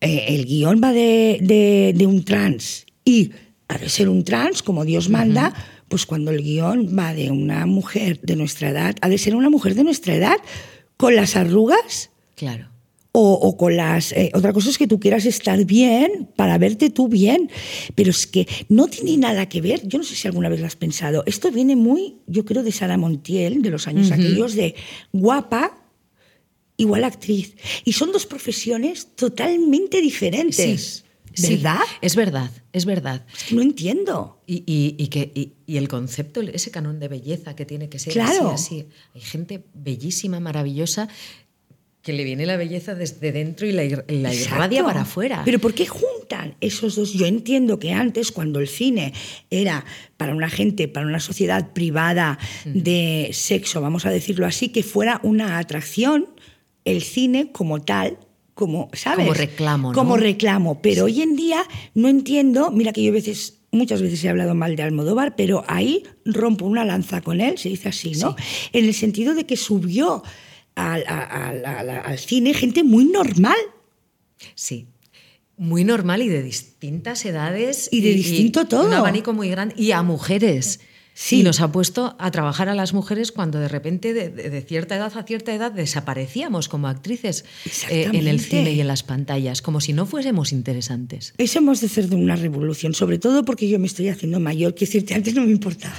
eh, 0.00 0.24
el 0.28 0.44
guion 0.46 0.80
va 0.82 0.92
de, 0.92 1.38
de- 1.42 1.92
de 1.96 2.06
un 2.06 2.24
trans. 2.24 2.86
Y 3.04 3.30
ha 3.68 3.78
de 3.78 3.88
ser 3.88 4.08
un 4.08 4.24
trans, 4.24 4.62
como 4.62 4.84
Dios 4.84 5.08
manda, 5.08 5.52
pues 5.88 6.06
cuando 6.06 6.30
el 6.30 6.42
guion 6.42 6.96
va 6.98 7.14
de 7.14 7.30
una 7.30 7.66
mujer 7.66 8.20
de 8.22 8.36
nuestra 8.36 8.70
edad, 8.70 8.96
ha 9.00 9.08
de 9.08 9.18
ser 9.18 9.34
una 9.36 9.50
mujer 9.50 9.74
de 9.74 9.84
nuestra 9.84 10.14
edad, 10.14 10.36
con 10.96 11.14
las 11.14 11.36
arrugas 11.36 12.10
Claro. 12.34 12.68
o, 13.12 13.32
o 13.34 13.56
con 13.56 13.76
las... 13.76 14.12
eh, 14.12 14.30
otra 14.34 14.52
cosa 14.52 14.70
es 14.70 14.78
que 14.78 14.86
tú 14.86 14.98
quieras 15.00 15.24
estar 15.26 15.64
bien 15.64 16.28
para 16.36 16.58
verte 16.58 16.90
tú 16.90 17.08
bien, 17.08 17.50
pero 17.94 18.10
es 18.10 18.26
que 18.26 18.46
no 18.68 18.88
tiene 18.88 19.16
nada 19.16 19.48
que 19.48 19.60
ver, 19.60 19.86
yo 19.86 19.98
no 19.98 20.04
sé 20.04 20.14
si 20.16 20.26
alguna 20.28 20.48
vez 20.48 20.60
lo 20.60 20.66
has 20.66 20.76
pensado, 20.76 21.22
esto 21.26 21.50
viene 21.50 21.76
muy, 21.76 22.16
yo 22.26 22.44
creo, 22.44 22.62
de 22.62 22.72
Sara 22.72 22.96
Montiel, 22.98 23.62
de 23.62 23.70
los 23.70 23.86
años 23.88 24.10
aquellos 24.10 24.54
de 24.54 24.74
guapa 25.12 25.78
igual 26.76 27.04
actriz. 27.04 27.54
Y 27.84 27.92
son 27.92 28.12
dos 28.12 28.26
profesiones 28.26 29.08
totalmente 29.16 30.00
diferentes. 30.00 31.04
Sí, 31.34 31.56
¿Verdad? 31.56 31.80
es 32.00 32.16
verdad, 32.16 32.50
es 32.72 32.86
verdad. 32.86 33.26
Es 33.36 33.44
que 33.44 33.54
no 33.56 33.60
entiendo. 33.62 34.40
Y, 34.46 34.64
y- 34.66 34.94
y 34.96 35.08
que, 35.08 35.32
y, 35.34 35.52
y 35.66 35.76
el 35.76 35.86
concepto, 35.86 36.40
ese 36.40 36.70
canon 36.70 36.98
de 36.98 37.08
belleza 37.08 37.54
que 37.54 37.66
tiene 37.66 37.90
que 37.90 37.98
ser 37.98 38.14
Claro. 38.14 38.50
así, 38.50 38.80
así. 38.80 38.88
Hay 39.14 39.20
gente 39.20 39.64
bellísima, 39.74 40.40
maravillosa, 40.40 41.08
que 42.00 42.12
le 42.14 42.24
viene 42.24 42.46
la 42.46 42.56
belleza 42.56 42.94
desde 42.94 43.32
dentro 43.32 43.66
y 43.66 43.72
la, 43.72 43.82
la 44.08 44.32
irradia 44.32 44.82
para 44.84 45.02
afuera. 45.02 45.42
Pero 45.44 45.58
¿por 45.58 45.74
qué 45.74 45.86
juntan 45.86 46.54
esos 46.62 46.94
dos? 46.94 47.12
Yo 47.12 47.26
entiendo 47.26 47.78
que 47.80 47.92
antes, 47.92 48.30
cuando 48.32 48.60
el 48.60 48.68
cine 48.68 49.12
era 49.50 49.84
para 50.16 50.32
una 50.34 50.48
gente, 50.48 50.86
para 50.88 51.04
una 51.04 51.20
sociedad 51.20 51.72
privada 51.74 52.38
de 52.64 53.30
sexo, 53.32 53.80
vamos 53.82 54.06
a 54.06 54.10
decirlo 54.10 54.46
así, 54.46 54.68
que 54.70 54.82
fuera 54.84 55.20
una 55.24 55.58
atracción, 55.58 56.28
el 56.86 57.02
cine 57.02 57.52
como 57.52 57.82
tal, 57.82 58.16
como, 58.54 58.88
¿sabes? 58.94 59.26
Como 59.26 59.34
reclamo, 59.34 59.92
¿no? 59.92 59.94
Como 59.94 60.16
reclamo. 60.16 60.80
Pero 60.80 61.04
hoy 61.04 61.20
en 61.20 61.36
día 61.36 61.62
no 61.92 62.08
entiendo, 62.08 62.70
mira 62.70 62.94
que 62.94 63.02
yo 63.02 63.10
a 63.10 63.14
veces... 63.14 63.52
Muchas 63.72 64.00
veces 64.00 64.24
he 64.24 64.30
hablado 64.30 64.54
mal 64.54 64.74
de 64.74 64.84
Almodóvar, 64.84 65.34
pero 65.36 65.62
ahí 65.66 66.04
rompo 66.24 66.64
una 66.64 66.84
lanza 66.84 67.20
con 67.20 67.42
él, 67.42 67.58
se 67.58 67.68
dice 67.68 67.90
así, 67.90 68.12
¿no? 68.12 68.34
En 68.72 68.86
el 68.86 68.94
sentido 68.94 69.34
de 69.34 69.44
que 69.44 69.58
subió 69.58 70.22
al, 70.76 71.04
al 71.06 72.18
cine 72.18 72.54
gente 72.54 72.84
muy 72.84 73.04
normal. 73.04 73.56
Sí. 74.54 74.86
Muy 75.58 75.84
normal 75.84 76.22
y 76.22 76.28
de 76.28 76.42
distintas 76.42 77.26
edades. 77.26 77.88
Y 77.92 78.00
de 78.00 78.14
distinto 78.14 78.66
todo. 78.66 78.86
Un 78.86 78.94
abanico 78.94 79.34
muy 79.34 79.50
grande. 79.50 79.74
Y 79.76 79.90
a 79.90 80.02
mujeres. 80.02 80.80
Sí. 81.18 81.40
Y 81.40 81.42
nos 81.44 81.62
ha 81.62 81.72
puesto 81.72 82.14
a 82.18 82.30
trabajar 82.30 82.68
a 82.68 82.74
las 82.74 82.92
mujeres 82.92 83.32
cuando 83.32 83.58
de 83.58 83.68
repente, 83.68 84.12
de, 84.12 84.28
de- 84.28 84.50
de 84.50 84.60
cierta 84.60 84.96
edad 84.96 85.10
a 85.16 85.22
cierta 85.22 85.54
edad, 85.54 85.72
desaparecíamos 85.72 86.68
como 86.68 86.88
actrices 86.88 87.46
eh, 87.88 88.10
en 88.12 88.28
el 88.28 88.38
cine 88.38 88.72
y 88.72 88.80
en 88.82 88.86
las 88.86 89.02
pantallas, 89.02 89.62
como 89.62 89.80
si 89.80 89.94
no 89.94 90.04
fuésemos 90.04 90.52
interesantes. 90.52 91.32
Eso 91.38 91.58
hemos 91.60 91.80
de 91.80 91.86
hacer 91.86 92.08
de 92.10 92.16
una 92.16 92.36
revolución, 92.36 92.92
sobre 92.92 93.18
todo 93.18 93.46
porque 93.46 93.66
yo 93.66 93.78
me 93.78 93.86
estoy 93.86 94.10
haciendo 94.10 94.40
mayor, 94.40 94.74
que 94.74 94.84
decirte, 94.84 95.14
antes 95.14 95.34
no 95.34 95.46
me 95.46 95.52
importaba. 95.52 95.94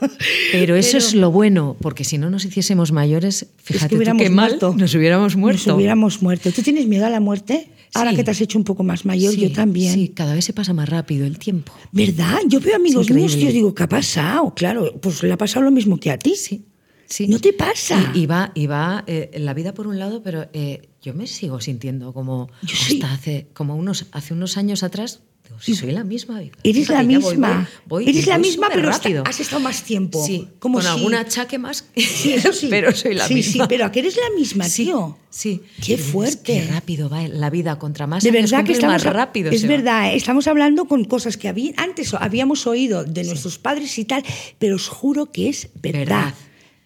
Pero 0.52 0.76
eso 0.76 0.92
Pero- 0.92 1.04
es 1.06 1.14
lo 1.14 1.30
bueno, 1.32 1.76
porque 1.80 2.04
si 2.04 2.16
no 2.16 2.30
nos 2.30 2.44
hiciésemos 2.44 2.92
mayores, 2.92 3.46
fíjate 3.64 3.96
tú 3.96 4.02
qué 4.16 4.30
mal, 4.30 4.58
nos 4.76 4.94
hubiéramos 4.94 5.34
muerto. 5.34 5.70
Nos 5.70 5.76
hubiéramos 5.76 6.22
muerto. 6.22 6.52
¿Tú 6.52 6.62
tienes 6.62 6.86
miedo 6.86 7.04
a 7.06 7.10
la 7.10 7.18
muerte? 7.18 7.68
Ahora 7.94 8.10
Sí. 8.10 8.16
que 8.16 8.24
te 8.24 8.30
has 8.30 8.40
hecho 8.40 8.58
un 8.58 8.64
poco 8.64 8.82
más 8.84 9.04
mayor, 9.04 9.32
Sí, 9.34 9.40
yo 9.40 9.52
también. 9.52 9.92
Sí, 9.94 10.08
cada 10.08 10.34
vez 10.34 10.44
se 10.44 10.52
pasa 10.52 10.72
más 10.72 10.88
rápido 10.88 11.26
el 11.26 11.38
tiempo. 11.38 11.72
¿Verdad? 11.92 12.38
Yo 12.48 12.60
veo 12.60 12.76
amigos 12.76 13.10
míos 13.10 13.32
increíble. 13.32 13.44
yo 13.46 13.52
digo, 13.52 13.74
¿qué 13.74 13.82
ha 13.84 13.88
pasado? 13.88 14.52
Claro, 14.54 14.92
pues 15.00 15.22
le 15.22 15.32
ha 15.32 15.36
pasado 15.38 15.64
lo 15.64 15.70
mismo 15.70 15.98
que 15.98 16.10
a 16.10 16.18
ti. 16.18 16.34
Sí, 16.36 16.64
sí. 17.06 17.28
¿No 17.28 17.38
te 17.38 17.52
pasa? 17.52 18.12
Y, 18.14 18.20
y 18.22 18.26
va, 18.26 18.52
y 18.54 18.66
va 18.66 19.04
eh, 19.06 19.30
la 19.38 19.54
vida 19.54 19.72
por 19.74 19.86
un 19.86 19.98
lado, 19.98 20.22
pero 20.22 20.48
eh, 20.52 20.88
yo 21.02 21.14
me 21.14 21.26
sigo 21.26 21.60
sintiendo 21.60 22.12
como 22.12 22.48
hasta 22.62 23.12
hace 23.12 23.46
como 23.54 23.76
unos 23.76 24.06
hace 24.12 24.34
unos 24.34 24.56
años 24.56 24.82
atrás. 24.82 25.20
Digo, 25.66 25.78
soy 25.78 25.92
la 25.92 26.04
misma. 26.04 26.40
Eres 26.62 26.88
la 26.88 27.02
misma. 27.02 27.68
voy- 27.86 28.04
voy- 28.04 28.08
Eres 28.10 28.26
la 28.26 28.38
voy 28.38 28.48
misma, 28.48 28.68
pero 28.72 28.90
está- 28.90 29.22
has 29.24 29.40
estado 29.40 29.60
más 29.60 29.82
tiempo. 29.82 30.24
Sí, 30.26 30.48
Como 30.58 30.74
con 30.78 30.82
si- 30.82 30.88
algún 30.88 31.14
achaque 31.14 31.58
más. 31.58 31.84
Sí, 31.96 32.32
eso 32.34 32.52
sí. 32.52 32.68
pero 32.70 32.94
soy 32.94 33.14
la 33.14 33.26
sí, 33.28 33.34
misma. 33.34 33.52
Sí, 33.64 33.68
pero 33.68 33.84
¿a 33.86 33.92
que 33.92 34.00
eres 34.00 34.16
la 34.16 34.36
misma, 34.38 34.64
Sí, 34.68 34.84
tío? 34.84 35.18
Sí. 35.30 35.60
Qué 35.84 35.98
fuerte. 35.98 36.42
Qué 36.44 36.66
rápido 36.72 37.08
va 37.10 37.26
la 37.28 37.50
vida 37.50 37.78
contra 37.78 38.06
más 38.06 38.22
De 38.22 38.30
verdad 38.30 38.64
que 38.64 38.72
estamos 38.72 39.04
más 39.04 39.12
rápido. 39.12 39.50
es 39.50 39.66
verdad, 39.66 40.12
¿eh? 40.12 40.16
estamos 40.16 40.46
hablando 40.46 40.86
con 40.86 41.04
cosas 41.04 41.36
que 41.36 41.48
antes 41.76 42.14
habíamos 42.14 42.66
oído 42.66 43.04
de 43.04 43.24
nuestros 43.24 43.58
padres 43.58 43.98
y 43.98 44.04
tal, 44.04 44.24
pero 44.58 44.76
os 44.76 44.88
juro 44.88 45.30
que 45.32 45.48
es 45.50 45.68
verdad. 45.82 45.96
Verdad. 46.06 46.34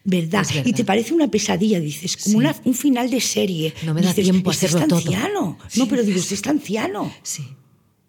Verdad. 0.03 0.43
Es 0.43 0.55
verdad. 0.55 0.67
Y 0.67 0.73
te 0.73 0.85
parece 0.85 1.13
una 1.13 1.29
pesadilla, 1.31 1.79
dices, 1.79 2.17
como 2.17 2.33
Sí. 2.33 2.37
una- 2.37 2.57
un 2.65 2.75
final 2.75 3.11
de 3.11 3.21
serie. 3.21 3.75
No 3.85 3.93
me 3.93 4.01
da 4.01 4.09
Dices, 4.09 4.25
tiempo 4.25 4.49
a 4.51 4.53
"Este 4.55 4.67
hacerlo 4.67 4.87
está 4.87 4.89
todo". 4.97 4.99
anciano. 5.15 5.59
Sí. 5.69 5.79
No, 5.79 5.87
pero 5.89 6.03
digo, 6.03 6.19
usted 6.19 6.35
está 6.37 6.51
anciano. 6.51 7.13
Sí, 7.23 7.47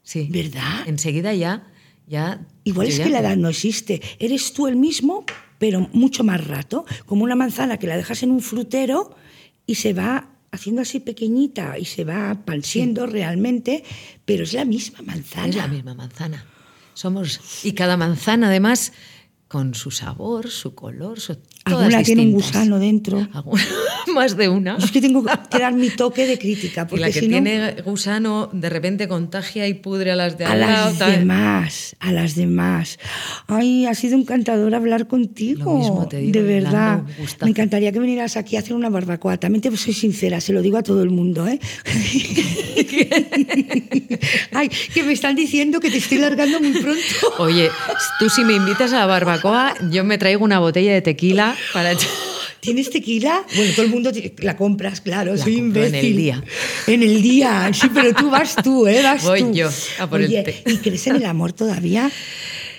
sí. 0.03 0.27
¿Verdad? 0.31 0.87
Enseguida 0.87 1.33
ya, 1.33 1.67
ya. 2.07 2.45
Igual 2.63 2.87
es 2.87 2.97
ya- 2.97 3.03
que 3.05 3.09
la 3.09 3.19
edad 3.19 3.37
no 3.37 3.49
existe. 3.49 4.01
Eres 4.19 4.53
tú 4.53 4.67
el 4.67 4.75
mismo, 4.75 5.25
pero 5.57 5.89
mucho 5.93 6.23
más 6.23 6.45
rato. 6.45 6.85
Como 7.05 7.23
una 7.23 7.35
manzana 7.35 7.77
que 7.77 7.87
la 7.87 7.97
dejas 7.97 8.23
en 8.23 8.31
un 8.31 8.41
frutero 8.41 9.15
y 9.65 9.75
se 9.75 9.93
va 9.93 10.27
haciendo 10.51 10.81
así 10.81 10.99
pequeñita 10.99 11.77
y 11.79 11.85
se 11.85 12.03
va 12.03 12.43
pansiendo 12.45 13.05
realmente, 13.05 13.83
pero 14.25 14.43
es 14.43 14.53
la 14.53 14.65
misma 14.65 15.01
manzana. 15.01 15.47
Es 15.47 15.55
la 15.55 15.67
misma 15.67 15.93
manzana. 15.93 16.45
Somos. 16.93 17.39
Y 17.63 17.71
cada 17.71 17.95
manzana, 17.95 18.47
además, 18.47 18.91
con 19.47 19.73
su 19.75 19.91
sabor, 19.91 20.49
su 20.49 20.75
color, 20.75 21.19
su. 21.21 21.37
Alguna 21.63 22.03
tiene 22.03 22.23
un 22.23 22.31
gusano 22.33 22.79
dentro. 22.79 23.27
Alguna- 23.33 23.63
Más 24.13 24.37
de 24.37 24.49
una. 24.49 24.77
Es 24.77 24.91
que 24.91 25.01
tengo 25.01 25.23
que 25.23 25.59
dar 25.59 25.73
mi 25.73 25.89
toque 25.89 26.25
de 26.25 26.37
crítica, 26.37 26.83
Y 26.83 26.85
porque 26.85 27.01
la 27.01 27.11
que 27.11 27.19
si 27.19 27.27
no, 27.27 27.33
tiene 27.33 27.81
gusano 27.83 28.49
de 28.51 28.69
repente 28.69 29.07
contagia 29.07 29.67
y 29.67 29.73
pudre 29.73 30.11
a 30.11 30.15
las 30.15 30.37
de 30.37 30.45
a 30.45 30.55
las 30.55 30.97
tal. 30.97 31.19
demás, 31.19 31.95
a 31.99 32.11
las 32.11 32.35
demás. 32.35 32.99
Ay, 33.47 33.85
ha 33.85 33.95
sido 33.95 34.17
encantador 34.17 34.73
hablar 34.75 35.07
contigo. 35.07 35.73
Lo 35.73 35.79
mismo 35.79 36.07
te 36.07 36.17
digo, 36.17 36.33
de 36.33 36.41
verdad. 36.41 37.03
Me 37.41 37.49
encantaría 37.49 37.91
que 37.91 37.99
vinieras 37.99 38.37
aquí 38.37 38.55
a 38.55 38.59
hacer 38.59 38.73
una 38.73 38.89
barbacoa. 38.89 39.37
También 39.37 39.61
te 39.61 39.75
soy 39.77 39.93
sincera, 39.93 40.41
se 40.41 40.53
lo 40.53 40.61
digo 40.61 40.77
a 40.77 40.83
todo 40.83 41.03
el 41.03 41.09
mundo, 41.09 41.47
¿eh? 41.47 41.59
Ay, 44.53 44.69
que 44.93 45.03
me 45.03 45.13
están 45.13 45.35
diciendo 45.35 45.79
que 45.79 45.89
te 45.89 45.97
estoy 45.97 46.19
largando 46.19 46.59
muy 46.59 46.71
pronto. 46.71 47.01
Oye, 47.39 47.69
tú 48.19 48.29
si 48.29 48.43
me 48.43 48.53
invitas 48.53 48.93
a 48.93 48.99
la 48.99 49.05
barbacoa, 49.05 49.73
yo 49.89 50.03
me 50.03 50.17
traigo 50.17 50.43
una 50.43 50.59
botella 50.59 50.93
de 50.93 51.01
tequila 51.01 51.55
para 51.73 51.91
echar. 51.91 52.09
¿Tienes 52.61 52.89
tequila? 52.91 53.43
Bueno, 53.55 53.71
todo 53.75 53.85
el 53.85 53.91
mundo 53.91 54.11
te- 54.13 54.33
la 54.39 54.55
compras, 54.55 55.01
claro, 55.01 55.35
La 55.35 55.43
soy 55.43 55.55
compro 55.57 55.83
en 55.83 55.95
el 55.95 56.05
imbécil. 56.05 56.17
día. 56.17 56.43
En 56.87 57.03
el 57.03 57.21
día, 57.21 57.69
sí, 57.73 57.87
pero 57.93 58.13
tú 58.13 58.29
vas 58.29 58.55
tú, 58.63 58.87
¿eh? 58.87 59.01
Vas 59.03 59.23
Voy 59.23 59.41
tú. 59.41 59.51
yo 59.53 59.69
a 59.99 60.07
por 60.09 60.21
el 60.21 60.27
Oye, 60.27 60.43
té. 60.43 60.63
¿y 60.71 60.77
crees 60.77 61.05
en 61.07 61.15
el 61.17 61.25
amor 61.25 61.53
todavía? 61.53 62.09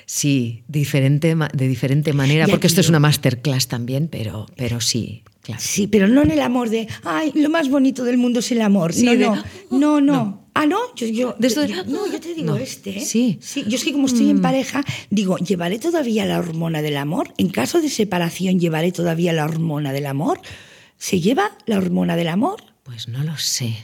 Sí, 0.07 0.63
diferente, 0.69 1.35
de 1.55 1.69
diferente 1.69 2.13
manera, 2.13 2.47
porque 2.47 2.67
esto 2.67 2.81
es 2.81 2.89
una 2.89 3.01
masterclass 3.01 3.69
también, 3.69 4.09
pero, 4.09 4.47
pero 4.57 4.81
sí, 4.81 5.23
claro. 5.43 5.61
Sí, 5.65 5.87
pero 5.87 6.07
no 6.07 6.23
en 6.23 6.31
el 6.33 6.41
amor 6.41 6.69
de, 6.71 6.87
ay, 7.05 7.33
lo 7.35 7.49
más 7.49 7.69
bonito 7.71 8.05
del 8.05 8.19
mundo 8.19 8.41
es 8.41 8.53
el 8.53 8.61
amor. 8.61 8.93
Sí, 8.93 9.05
no, 9.05 9.13
de- 9.13 9.19
no, 9.27 9.43
no, 9.71 10.01
no. 10.01 10.42
Ah, 10.55 10.67
no, 10.67 10.79
yo, 10.97 11.07
yo, 11.07 11.35
De 11.39 11.49
esto 11.49 11.63
de- 11.63 11.69
yo- 11.69 11.85
no, 11.85 12.11
yo 12.13 12.21
te 12.21 12.35
digo 12.35 12.53
No. 12.53 12.57
este. 12.59 12.99
¿eh? 12.99 13.01
Sí. 13.01 13.39
Yo 13.67 13.77
es 13.77 13.85
que 13.85 13.93
como 13.93 14.07
estoy 14.07 14.29
en 14.29 14.43
pareja, 14.43 14.85
digo, 15.11 15.39
¿llevaré 15.39 15.79
todavía 15.79 16.27
la 16.27 16.39
hormona 16.39 16.83
del 16.83 16.99
amor? 16.99 17.33
En 17.39 17.49
caso 17.49 17.81
de 17.81 17.89
separación, 17.89 18.61
¿llevaré 18.61 18.93
todavía 18.93 19.33
la 19.33 19.45
hormona 19.45 19.93
del 19.93 20.07
amor? 20.07 20.41
¿Se 20.99 21.21
lleva 21.21 21.57
la 21.67 21.79
hormona 21.79 22.17
del 22.17 22.29
amor? 22.29 22.63
Pues 22.83 23.09
no 23.09 23.25
lo 23.25 23.37
sé. 23.39 23.75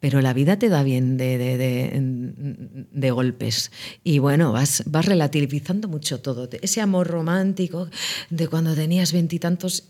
Pero 0.00 0.20
la 0.20 0.32
vida 0.34 0.58
te 0.58 0.68
da 0.68 0.82
bien 0.82 1.16
de, 1.16 1.38
de- 1.38 1.56
de- 1.56 2.86
de 2.92 3.10
golpes. 3.10 3.70
Y 4.04 4.18
bueno, 4.18 4.52
vas, 4.52 4.82
vas 4.86 5.06
relativizando 5.06 5.88
mucho 5.88 6.20
todo. 6.20 6.48
Ese 6.60 6.80
amor 6.80 7.06
romántico 7.06 7.88
de 8.28 8.48
cuando 8.48 8.74
tenías 8.74 9.12
veintitantos 9.12 9.84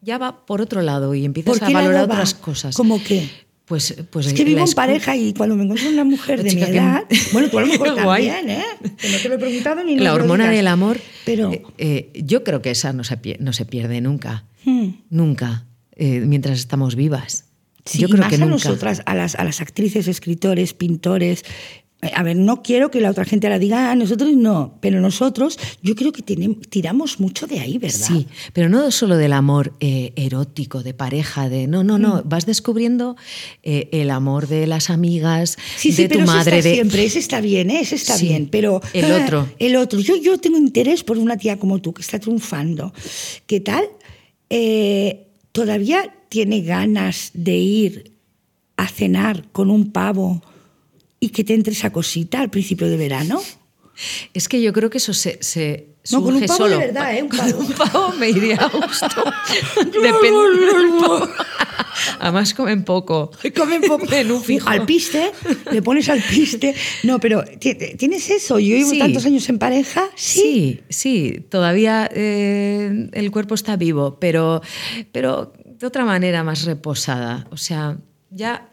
ya 0.00 0.18
va 0.18 0.46
por 0.46 0.60
otro 0.62 0.82
lado 0.82 1.14
y 1.14 1.24
empiezas 1.24 1.58
¿Por 1.58 1.68
a 1.68 1.70
valorar 1.72 2.08
va? 2.08 2.14
otras 2.14 2.34
cosas. 2.34 2.76
¿Cómo 2.76 3.02
qué? 3.02 3.28
Pues, 3.68 3.94
pues 4.10 4.26
Es 4.28 4.32
que 4.32 4.44
vivo 4.44 4.64
en 4.64 4.72
pareja 4.72 5.14
y 5.14 5.34
cuando 5.34 5.54
me 5.54 5.64
encuentro 5.64 5.90
una 5.90 6.04
mujer 6.04 6.38
de 6.38 6.44
mi 6.44 6.50
chica 6.50 6.66
que- 6.66 6.72
edad, 6.78 7.02
bueno, 7.32 7.48
tú 7.50 7.58
a 7.58 7.60
lo 7.62 7.66
mejor 7.66 7.94
también, 7.96 8.48
¿eh? 8.50 8.62
Que 8.96 9.10
no 9.10 9.18
te 9.18 9.28
lo 9.28 9.34
he 9.34 9.38
preguntado 9.38 9.84
ni 9.84 9.96
La 9.98 10.14
hormona 10.14 10.44
digas. 10.44 10.56
del 10.56 10.66
amor, 10.68 10.98
Pero, 11.26 11.52
eh, 11.52 11.62
eh, 11.76 12.10
yo 12.24 12.44
creo 12.44 12.62
que 12.62 12.70
esa 12.70 12.92
no 12.94 13.04
se, 13.04 13.18
no 13.40 13.52
se 13.52 13.66
pierde 13.66 14.00
nunca, 14.00 14.44
hmm, 14.64 14.88
nunca, 15.10 15.66
eh, 15.96 16.20
mientras 16.20 16.58
estamos 16.58 16.94
vivas. 16.96 17.44
sí, 17.84 17.98
yo 17.98 18.08
y 18.08 18.10
creo 18.12 18.22
más 18.22 18.30
que 18.30 18.36
a 18.36 18.38
nunca. 18.38 18.52
nosotras, 18.54 19.02
a 19.04 19.14
las, 19.14 19.34
a 19.34 19.44
las 19.44 19.60
actrices, 19.60 20.08
escritores, 20.08 20.72
pintores. 20.72 21.44
Eh, 22.02 22.10
A 22.14 22.22
ver, 22.22 22.36
no 22.36 22.62
quiero 22.62 22.90
que 22.90 23.00
la 23.00 23.10
otra 23.10 23.24
gente 23.24 23.48
la 23.48 23.58
diga, 23.58 23.90
ah, 23.90 23.94
nosotros 23.96 24.32
no, 24.34 24.78
pero 24.80 25.00
nosotros, 25.00 25.58
yo 25.82 25.94
creo 25.96 26.12
que 26.12 26.22
tenem- 26.24 26.60
tiramos 26.68 27.18
mucho 27.18 27.46
de 27.48 27.58
ahí, 27.60 27.78
¿verdad? 27.78 27.98
Sí, 28.06 28.26
pero 28.52 28.68
no 28.68 28.90
solo 28.92 29.16
del 29.16 29.32
amor 29.32 29.72
eh, 29.80 30.12
erótico, 30.14 30.82
de 30.84 30.94
pareja, 30.94 31.48
de 31.48 31.66
no, 31.66 31.82
no, 31.82 31.98
Mm. 31.98 32.02
no, 32.02 32.22
vas 32.24 32.46
descubriendo 32.46 33.16
eh, 33.64 33.88
el 33.92 34.10
amor 34.10 34.46
de 34.46 34.66
las 34.68 34.90
amigas, 34.90 35.56
Sí, 35.76 35.90
sí, 35.92 36.02
de 36.02 36.08
pero 36.08 36.20
tu 36.20 36.26
madre, 36.26 36.58
está 36.58 36.68
de 36.68 36.74
siempre, 36.74 37.04
ese 37.04 37.18
está 37.18 37.40
bien, 37.40 37.70
¿eh? 37.70 37.80
ese 37.80 37.96
está 37.96 38.16
Sí, 38.16 38.28
bien, 38.28 38.48
pero 38.50 38.80
el 38.92 39.04
ah, 39.12 39.20
otro. 39.24 39.48
el 39.58 39.74
otro. 39.76 39.98
Yo, 40.00 40.14
yo 40.16 40.38
tengo 40.38 40.56
interés 40.58 41.02
por 41.02 41.18
una 41.18 41.36
tía 41.36 41.58
como 41.58 41.80
tú 41.80 41.92
que 41.92 42.02
está 42.02 42.18
triunfando. 42.20 42.92
¿Qué 43.46 43.58
tal? 43.60 43.84
¿Todavía 45.52 46.14
tiene 46.28 46.60
ganas 46.62 47.30
de 47.34 47.56
ir 47.56 48.12
a 48.76 48.86
cenar 48.86 49.48
con 49.50 49.70
un 49.70 49.90
pavo 49.90 50.42
y 51.20 51.30
que 51.30 51.44
te 51.44 51.54
entre 51.54 51.72
esa 51.72 51.90
cosita 51.92 52.40
al 52.40 52.50
principio 52.50 52.88
de 52.88 52.96
verano? 52.96 53.40
Es 54.32 54.48
que 54.48 54.62
yo 54.62 54.72
creo 54.72 54.90
que 54.90 54.98
eso 54.98 55.12
se, 55.12 55.38
se 55.42 55.88
No, 56.12 56.22
con 56.22 56.34
un 56.36 56.40
pavo 56.46 56.56
solo. 56.56 56.78
de 56.78 56.86
verdad, 56.86 57.16
¿eh? 57.16 57.22
Un 57.22 57.28
Con 57.28 57.38
pavo. 57.38 57.58
un 57.58 57.72
pavo 57.72 58.12
me 58.12 58.30
iría 58.30 58.56
a 58.56 58.68
gusto. 58.68 59.06
Depende 59.76 60.72
del 60.72 60.88
pavo. 61.00 61.28
Además 62.20 62.54
comen 62.54 62.84
poco. 62.84 63.32
Comen 63.56 63.82
poco. 63.82 64.06
Menú 64.10 64.38
fijo. 64.40 64.68
Al 64.68 64.86
piste, 64.86 65.32
le 65.72 65.82
pones 65.82 66.08
al 66.08 66.22
piste. 66.22 66.72
No, 67.02 67.18
pero 67.18 67.42
¿ti- 67.58 67.74
¿tienes 67.96 68.30
eso? 68.30 68.60
Yo 68.60 68.76
llevo 68.76 68.90
Sí. 68.90 68.98
tantos 69.00 69.26
años 69.26 69.48
en 69.48 69.58
pareja. 69.58 70.04
Sí. 70.14 70.40
Sí, 70.40 70.80
sí, 70.88 71.46
todavía 71.50 72.08
eh, 72.14 73.08
el 73.12 73.30
cuerpo 73.32 73.56
está 73.56 73.74
vivo, 73.76 74.18
pero, 74.20 74.62
pero 75.10 75.52
de 75.64 75.86
otra 75.88 76.04
manera 76.04 76.44
más 76.44 76.62
reposada. 76.64 77.48
O 77.50 77.56
sea, 77.56 77.98
ya, 78.30 78.68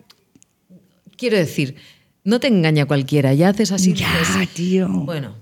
quiero 1.18 1.38
decir, 1.38 1.76
no 2.26 2.40
te 2.42 2.48
engaña 2.48 2.86
cualquiera, 2.86 3.34
ya 3.34 3.50
haces 3.50 3.72
así. 3.72 3.94
Ya, 3.94 4.20
dices, 4.20 4.50
tío. 4.54 4.90
Bueno, 4.90 5.34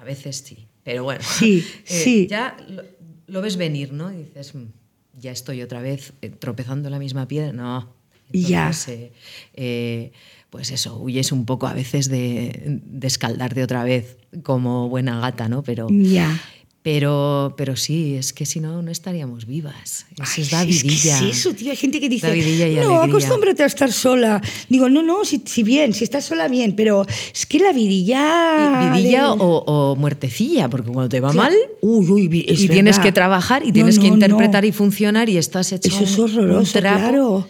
a 0.00 0.04
veces 0.04 0.38
sí, 0.38 0.66
pero 0.82 1.04
bueno. 1.04 1.20
Sí, 1.22 1.62
eh, 1.78 1.82
sí. 1.84 2.26
Ya 2.30 2.56
lo, 2.68 2.82
lo 3.26 3.42
ves 3.42 3.56
venir, 3.58 3.92
¿no? 3.92 4.10
Y 4.12 4.24
dices, 4.24 4.54
"Mm, 4.54 4.66
ya 5.18 5.30
estoy 5.32 5.60
otra 5.60 5.82
vez 5.82 6.14
eh, 6.22 6.30
tropezando 6.30 6.88
en 6.88 6.92
la 6.92 6.98
misma 6.98 7.28
piedra. 7.28 7.52
No. 7.52 7.92
Ya. 8.32 8.70
Eh, 8.88 9.12
eh, 9.54 10.12
pues 10.50 10.70
eso, 10.70 10.96
huyes 10.98 11.32
un 11.32 11.44
poco 11.46 11.66
a 11.66 11.74
veces 11.74 12.08
de, 12.08 12.80
de 12.84 13.06
escaldarte 13.06 13.62
otra 13.62 13.84
vez 13.84 14.18
como 14.42 14.88
buena 14.88 15.20
gata, 15.20 15.48
¿no? 15.48 15.62
Pero, 15.62 15.88
Ya. 15.90 16.40
Pero, 16.82 17.54
pero 17.58 17.76
sí, 17.76 18.14
es 18.16 18.32
que 18.32 18.46
si 18.46 18.58
no, 18.58 18.80
no 18.80 18.90
estaríamos 18.90 19.46
vivas. 19.46 20.06
Eso 20.12 20.22
Ay, 20.36 20.42
es 20.42 20.52
la 20.52 20.62
sí, 20.64 20.70
es 20.70 20.82
que 20.82 20.88
vidilla. 20.88 21.16
es 21.18 21.36
eso, 21.38 21.52
tío. 21.52 21.70
Hay 21.70 21.76
gente 21.76 22.00
que 22.00 22.08
dice, 22.08 22.30
vidilla 22.32 22.66
no, 22.82 23.00
alegría". 23.00 23.02
acostúmbrate 23.04 23.62
a 23.62 23.66
estar 23.66 23.92
sola. 23.92 24.40
Digo, 24.70 24.88
no, 24.88 25.02
no, 25.02 25.24
si, 25.26 25.42
si 25.44 25.62
bien, 25.62 25.92
si 25.92 26.04
estás 26.04 26.24
sola, 26.24 26.48
bien, 26.48 26.74
pero 26.74 27.04
es 27.34 27.44
que 27.44 27.58
la 27.58 27.72
vidilla... 27.72 28.92
Vidilla 28.94 29.22
de- 29.24 29.28
o, 29.28 29.34
o 29.66 29.96
muertecilla, 29.96 30.68
porque 30.70 30.90
cuando 30.90 31.08
te 31.10 31.20
va 31.20 31.32
Claro. 31.32 31.50
mal 31.50 31.58
Uy, 31.82 32.08
uy, 32.10 32.44
y 32.48 32.68
tienes 32.68 32.96
verdad. 32.96 33.02
que 33.02 33.12
trabajar 33.12 33.62
y 33.62 33.68
No, 33.68 33.72
tienes 33.74 33.98
que 33.98 34.08
no, 34.08 34.14
interpretar 34.14 34.62
no. 34.64 34.68
y 34.68 34.72
funcionar 34.72 35.28
y 35.28 35.36
estás 35.36 35.72
hecho 35.72 35.88
Eso 35.88 36.04
es 36.04 36.18
un- 36.18 36.24
un 36.24 36.30
horroroso, 36.38 36.78
trapo. 36.78 36.98
claro. 36.98 37.48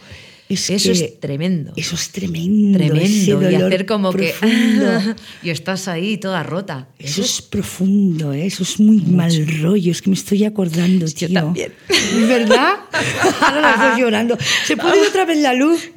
Es 0.50 0.68
Eso 0.68 0.92
que- 0.92 1.04
es 1.04 1.20
tremendo. 1.20 1.72
Eso 1.76 1.94
es 1.94 2.10
tremendo. 2.10 2.76
Tremendo. 2.76 3.50
Y 3.50 3.54
hacer 3.54 3.86
como 3.86 4.12
que. 4.12 4.34
profundo. 4.38 5.14
y 5.44 5.50
estás 5.50 5.86
ahí 5.88 6.18
toda 6.18 6.42
rota. 6.42 6.88
Eso 6.98 7.22
es 7.22 7.40
profundo, 7.40 8.32
¿eh? 8.32 8.46
eso 8.46 8.64
es 8.64 8.80
muy 8.80 9.00
mal 9.00 9.32
rollo, 9.62 9.92
es 9.92 10.02
que 10.02 10.10
me 10.10 10.16
estoy 10.16 10.44
acordando, 10.44 11.06
Yo 11.06 11.28
tío. 11.28 11.32
también. 11.32 11.72
¿Es 11.88 12.28
verdad? 12.28 12.72
Ahora 13.40 13.60
las 13.60 13.90
dos 13.90 13.98
llorando. 14.00 14.36
¿Se 14.66 14.76
puede 14.76 15.00
ir 15.00 15.08
otra 15.08 15.24
vez 15.24 15.38
la 15.38 15.54
luz? 15.54 15.88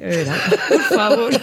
Por 0.68 0.82
favor. 0.96 1.32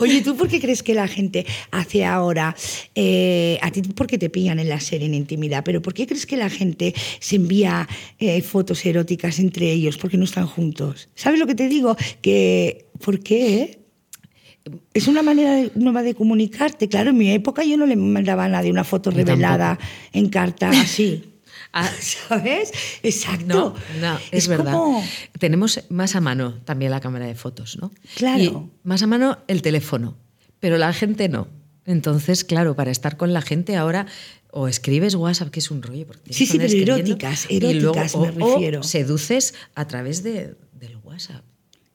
Oye, 0.00 0.22
¿tú 0.22 0.36
por 0.36 0.48
qué 0.48 0.60
crees 0.60 0.82
que 0.82 0.94
la 0.94 1.08
gente 1.08 1.46
hace 1.70 2.04
ahora, 2.04 2.54
eh, 2.94 3.58
a 3.62 3.70
ti 3.70 3.82
porque 3.82 4.18
te 4.18 4.30
pillan 4.30 4.58
en 4.58 4.68
la 4.68 4.80
serie 4.80 5.06
en 5.06 5.14
intimidad, 5.14 5.62
pero 5.64 5.82
por 5.82 5.94
qué 5.94 6.06
crees 6.06 6.26
que 6.26 6.36
la 6.36 6.50
gente 6.50 6.94
se 7.20 7.36
envía 7.36 7.88
eh, 8.18 8.40
fotos 8.42 8.84
eróticas 8.84 9.38
entre 9.38 9.72
ellos 9.72 9.98
porque 9.98 10.16
no 10.16 10.24
están 10.24 10.46
juntos? 10.46 11.01
¿Sabes 11.14 11.38
lo 11.38 11.46
que 11.46 11.54
te 11.54 11.68
digo? 11.68 11.96
Que, 12.20 12.86
¿por 13.04 13.20
qué? 13.20 13.56
eh? 13.62 13.78
Es 14.94 15.08
una 15.08 15.22
manera 15.22 15.56
de- 15.56 15.72
nueva 15.74 16.02
de 16.02 16.14
comunicarte. 16.14 16.88
Claro, 16.88 17.10
en 17.10 17.18
mi 17.18 17.30
época 17.32 17.64
yo 17.64 17.76
no 17.76 17.86
le 17.86 17.96
mandaba 17.96 18.44
a 18.44 18.48
nadie 18.48 18.70
una 18.70 18.84
foto 18.84 19.10
revelada 19.10 19.78
en 20.12 20.28
carta 20.28 20.70
así. 20.70 21.24
Ah, 21.74 21.88
¿Sabes? 22.28 22.70
Exacto. 23.02 23.46
No, 23.46 23.74
no, 23.98 24.18
es, 24.30 24.46
verdad. 24.46 24.74
como- 24.74 25.02
Tenemos 25.38 25.80
más 25.88 26.14
a 26.16 26.20
mano 26.20 26.60
también 26.66 26.90
la 26.90 27.00
cámara 27.00 27.24
de 27.24 27.34
fotos, 27.34 27.78
¿no? 27.80 27.90
Claro. 28.14 28.42
Y 28.42 28.86
más 28.86 29.02
a 29.02 29.06
mano 29.06 29.38
el 29.48 29.62
teléfono, 29.62 30.18
pero 30.60 30.76
la 30.76 30.92
gente 30.92 31.30
no. 31.30 31.48
Entonces, 31.86 32.44
claro, 32.44 32.76
para 32.76 32.90
estar 32.90 33.16
con 33.16 33.32
la 33.32 33.40
gente 33.40 33.74
ahora 33.76 34.04
o 34.50 34.68
escribes 34.68 35.14
WhatsApp, 35.14 35.48
que 35.48 35.60
es 35.60 35.70
un 35.70 35.80
rollo. 35.82 36.06
Porque 36.06 36.30
Sí, 36.34 36.44
sí, 36.44 36.58
pero 36.58 36.94
eróticas, 36.96 37.46
y 37.48 37.58
luego- 37.58 37.78
eróticas 37.94 38.14
o- 38.16 38.20
me 38.20 38.44
o 38.44 38.52
refiero. 38.54 38.82
seduces 38.82 39.54
a 39.74 39.86
través 39.86 40.22
de, 40.22 40.54
del 40.82 40.96
WhatsApp. 41.04 41.44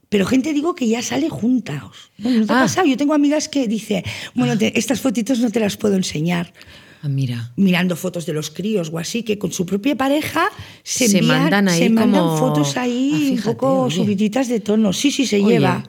Pero 0.10 0.26
gente 0.26 0.54
digo 0.54 0.74
que 0.74 0.88
ya 0.88 1.02
sale 1.02 1.28
juntaos. 1.30 2.12
Bueno, 2.18 2.40
¿no 2.40 2.46
te 2.48 2.54
ha 2.54 2.60
Ah. 2.60 2.62
pasado? 2.64 2.88
Yo 2.88 2.96
tengo 2.96 3.14
amigas 3.14 3.50
que 3.50 3.68
dicen, 3.68 4.04
bueno, 4.34 4.58
te- 4.58 4.78
estas 4.80 5.02
fotitos 5.02 5.40
no 5.40 5.52
te 5.52 5.60
las 5.60 5.76
puedo 5.76 5.96
enseñar. 5.96 6.54
Ah, 7.02 7.10
mira. 7.10 7.52
Mirando 7.58 7.96
fotos 7.98 8.26
de 8.26 8.32
los 8.34 8.50
críos 8.50 8.90
o 8.92 8.98
así, 8.98 9.24
que 9.24 9.38
con 9.38 9.52
su 9.52 9.66
propia 9.66 9.96
pareja 9.98 10.48
se, 10.84 11.10
Se 11.10 11.18
envían- 11.20 11.28
mandan 11.44 11.68
ahí 11.68 11.80
se 11.80 11.90
mandan 11.90 12.22
como- 12.22 12.38
fotos 12.38 12.78
ahí 12.78 13.12
Ah, 13.14 13.36
un 13.36 13.42
poco 13.54 13.82
oye. 13.82 13.96
subiditas 13.98 14.48
de 14.48 14.62
tono. 14.62 14.94
Sí, 14.94 15.12
sí, 15.12 15.26
se 15.28 15.36
Oye, 15.44 15.56
lleva. 15.56 15.84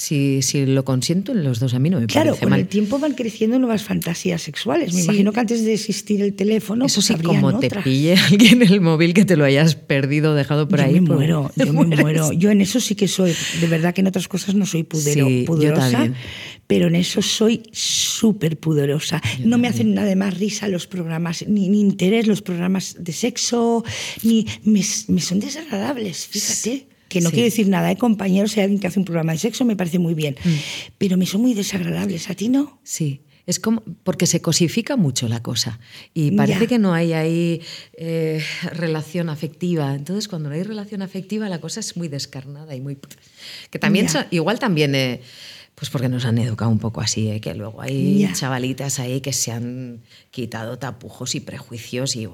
Si, 0.00 0.42
si 0.42 0.64
lo 0.64 0.84
consiento 0.84 1.32
en 1.32 1.42
los 1.42 1.58
dos, 1.58 1.74
a 1.74 1.80
mí 1.80 1.90
no 1.90 1.98
me 1.98 2.06
Claro, 2.06 2.26
parece 2.30 2.40
con 2.42 2.50
mal. 2.50 2.60
el 2.60 2.68
tiempo 2.68 3.00
van 3.00 3.14
creciendo 3.14 3.58
nuevas 3.58 3.82
fantasías 3.82 4.40
sexuales. 4.40 4.94
Me 4.94 5.00
Sí. 5.00 5.04
imagino 5.06 5.32
que 5.32 5.40
antes 5.40 5.64
de 5.64 5.74
existir 5.74 6.22
el 6.22 6.34
teléfono, 6.34 6.86
Eso 6.86 7.00
pues 7.00 7.06
sí, 7.06 7.14
como 7.24 7.58
te 7.58 7.68
pille 7.82 8.14
alguien 8.30 8.62
el 8.62 8.80
móvil 8.80 9.12
que 9.12 9.24
te 9.24 9.36
lo 9.36 9.44
hayas 9.44 9.74
perdido, 9.74 10.36
dejado 10.36 10.68
por 10.68 10.78
yo 10.78 10.84
ahí. 10.84 11.00
me 11.00 11.06
pues, 11.08 11.18
muero, 11.18 11.50
te 11.56 11.66
yo 11.66 11.72
me 11.72 11.96
muero. 11.96 12.32
Yo 12.32 12.50
en 12.52 12.60
eso 12.60 12.78
sí 12.78 12.94
que 12.94 13.08
soy, 13.08 13.34
de 13.60 13.66
verdad 13.66 13.92
que 13.92 14.00
en 14.02 14.06
otras 14.06 14.28
cosas 14.28 14.54
no 14.54 14.66
soy 14.66 14.84
pudero, 14.84 15.26
Sí, 15.26 15.40
yo 15.40 15.46
pudorosa, 15.46 15.90
también. 15.90 16.14
pero 16.68 16.86
en 16.86 16.94
eso 16.94 17.20
soy 17.20 17.64
súper 17.72 18.56
pudorosa. 18.58 19.20
no 19.44 19.58
me 19.58 19.66
hacen 19.68 19.94
nada 19.94 20.14
más 20.14 20.38
risa 20.38 20.68
los 20.68 20.86
programas, 20.86 21.44
ni, 21.48 21.68
ni 21.68 21.80
interés 21.80 22.26
los 22.28 22.40
programas 22.40 22.94
de 23.00 23.12
sexo, 23.12 23.82
ni 24.22 24.46
me, 24.62 24.82
me 25.08 25.20
son 25.20 25.40
desagradables, 25.40 26.26
fíjate. 26.28 26.87
Que 27.08 27.20
no 27.20 27.30
Sí. 27.30 27.34
quiero 27.34 27.44
decir 27.46 27.68
nada, 27.68 27.90
¿eh? 27.90 27.96
compañeros, 27.96 28.52
si 28.52 28.60
hay 28.60 28.64
alguien 28.64 28.80
que 28.80 28.86
hace 28.86 28.98
un 28.98 29.04
programa 29.04 29.32
de 29.32 29.38
sexo 29.38 29.64
me 29.64 29.76
parece 29.76 29.98
muy 29.98 30.14
bien, 30.14 30.36
Mm. 30.44 30.48
pero 30.98 31.16
me 31.16 31.26
son 31.26 31.40
muy 31.42 31.54
desagradables, 31.54 32.28
¿a 32.30 32.34
ti 32.34 32.48
no? 32.48 32.78
Sí, 32.84 33.22
es 33.46 33.58
como 33.58 33.82
porque 34.04 34.26
se 34.26 34.42
cosifica 34.42 34.96
mucho 34.96 35.26
la 35.26 35.42
cosa 35.42 35.80
y 36.12 36.32
parece 36.32 36.60
Ya. 36.60 36.66
que 36.66 36.78
no 36.78 36.92
hay 36.92 37.14
ahí 37.14 37.62
eh, 37.96 38.42
relación 38.74 39.30
afectiva. 39.30 39.94
Entonces, 39.94 40.28
cuando 40.28 40.50
no 40.50 40.54
hay 40.54 40.62
relación 40.64 41.00
afectiva, 41.00 41.48
la 41.48 41.60
cosa 41.60 41.80
es 41.80 41.96
muy 41.96 42.08
descarnada 42.08 42.74
y 42.76 42.80
muy 42.82 42.98
que 43.70 43.78
también 43.78 44.08
son- 44.10 44.26
igual 44.30 44.58
también 44.58 44.94
eh, 44.94 45.22
pues 45.74 45.90
porque 45.90 46.08
nos 46.08 46.24
han 46.26 46.36
educado 46.38 46.70
un 46.70 46.78
poco 46.80 47.00
así, 47.00 47.30
eh, 47.30 47.40
que 47.40 47.54
luego 47.54 47.80
hay 47.80 48.28
chavalitas 48.34 48.98
ahí 48.98 49.20
que 49.20 49.32
se 49.32 49.52
han 49.52 50.00
quitado 50.30 50.78
tapujos 50.78 51.34
y 51.36 51.40
prejuicios 51.40 52.16
y, 52.16 52.28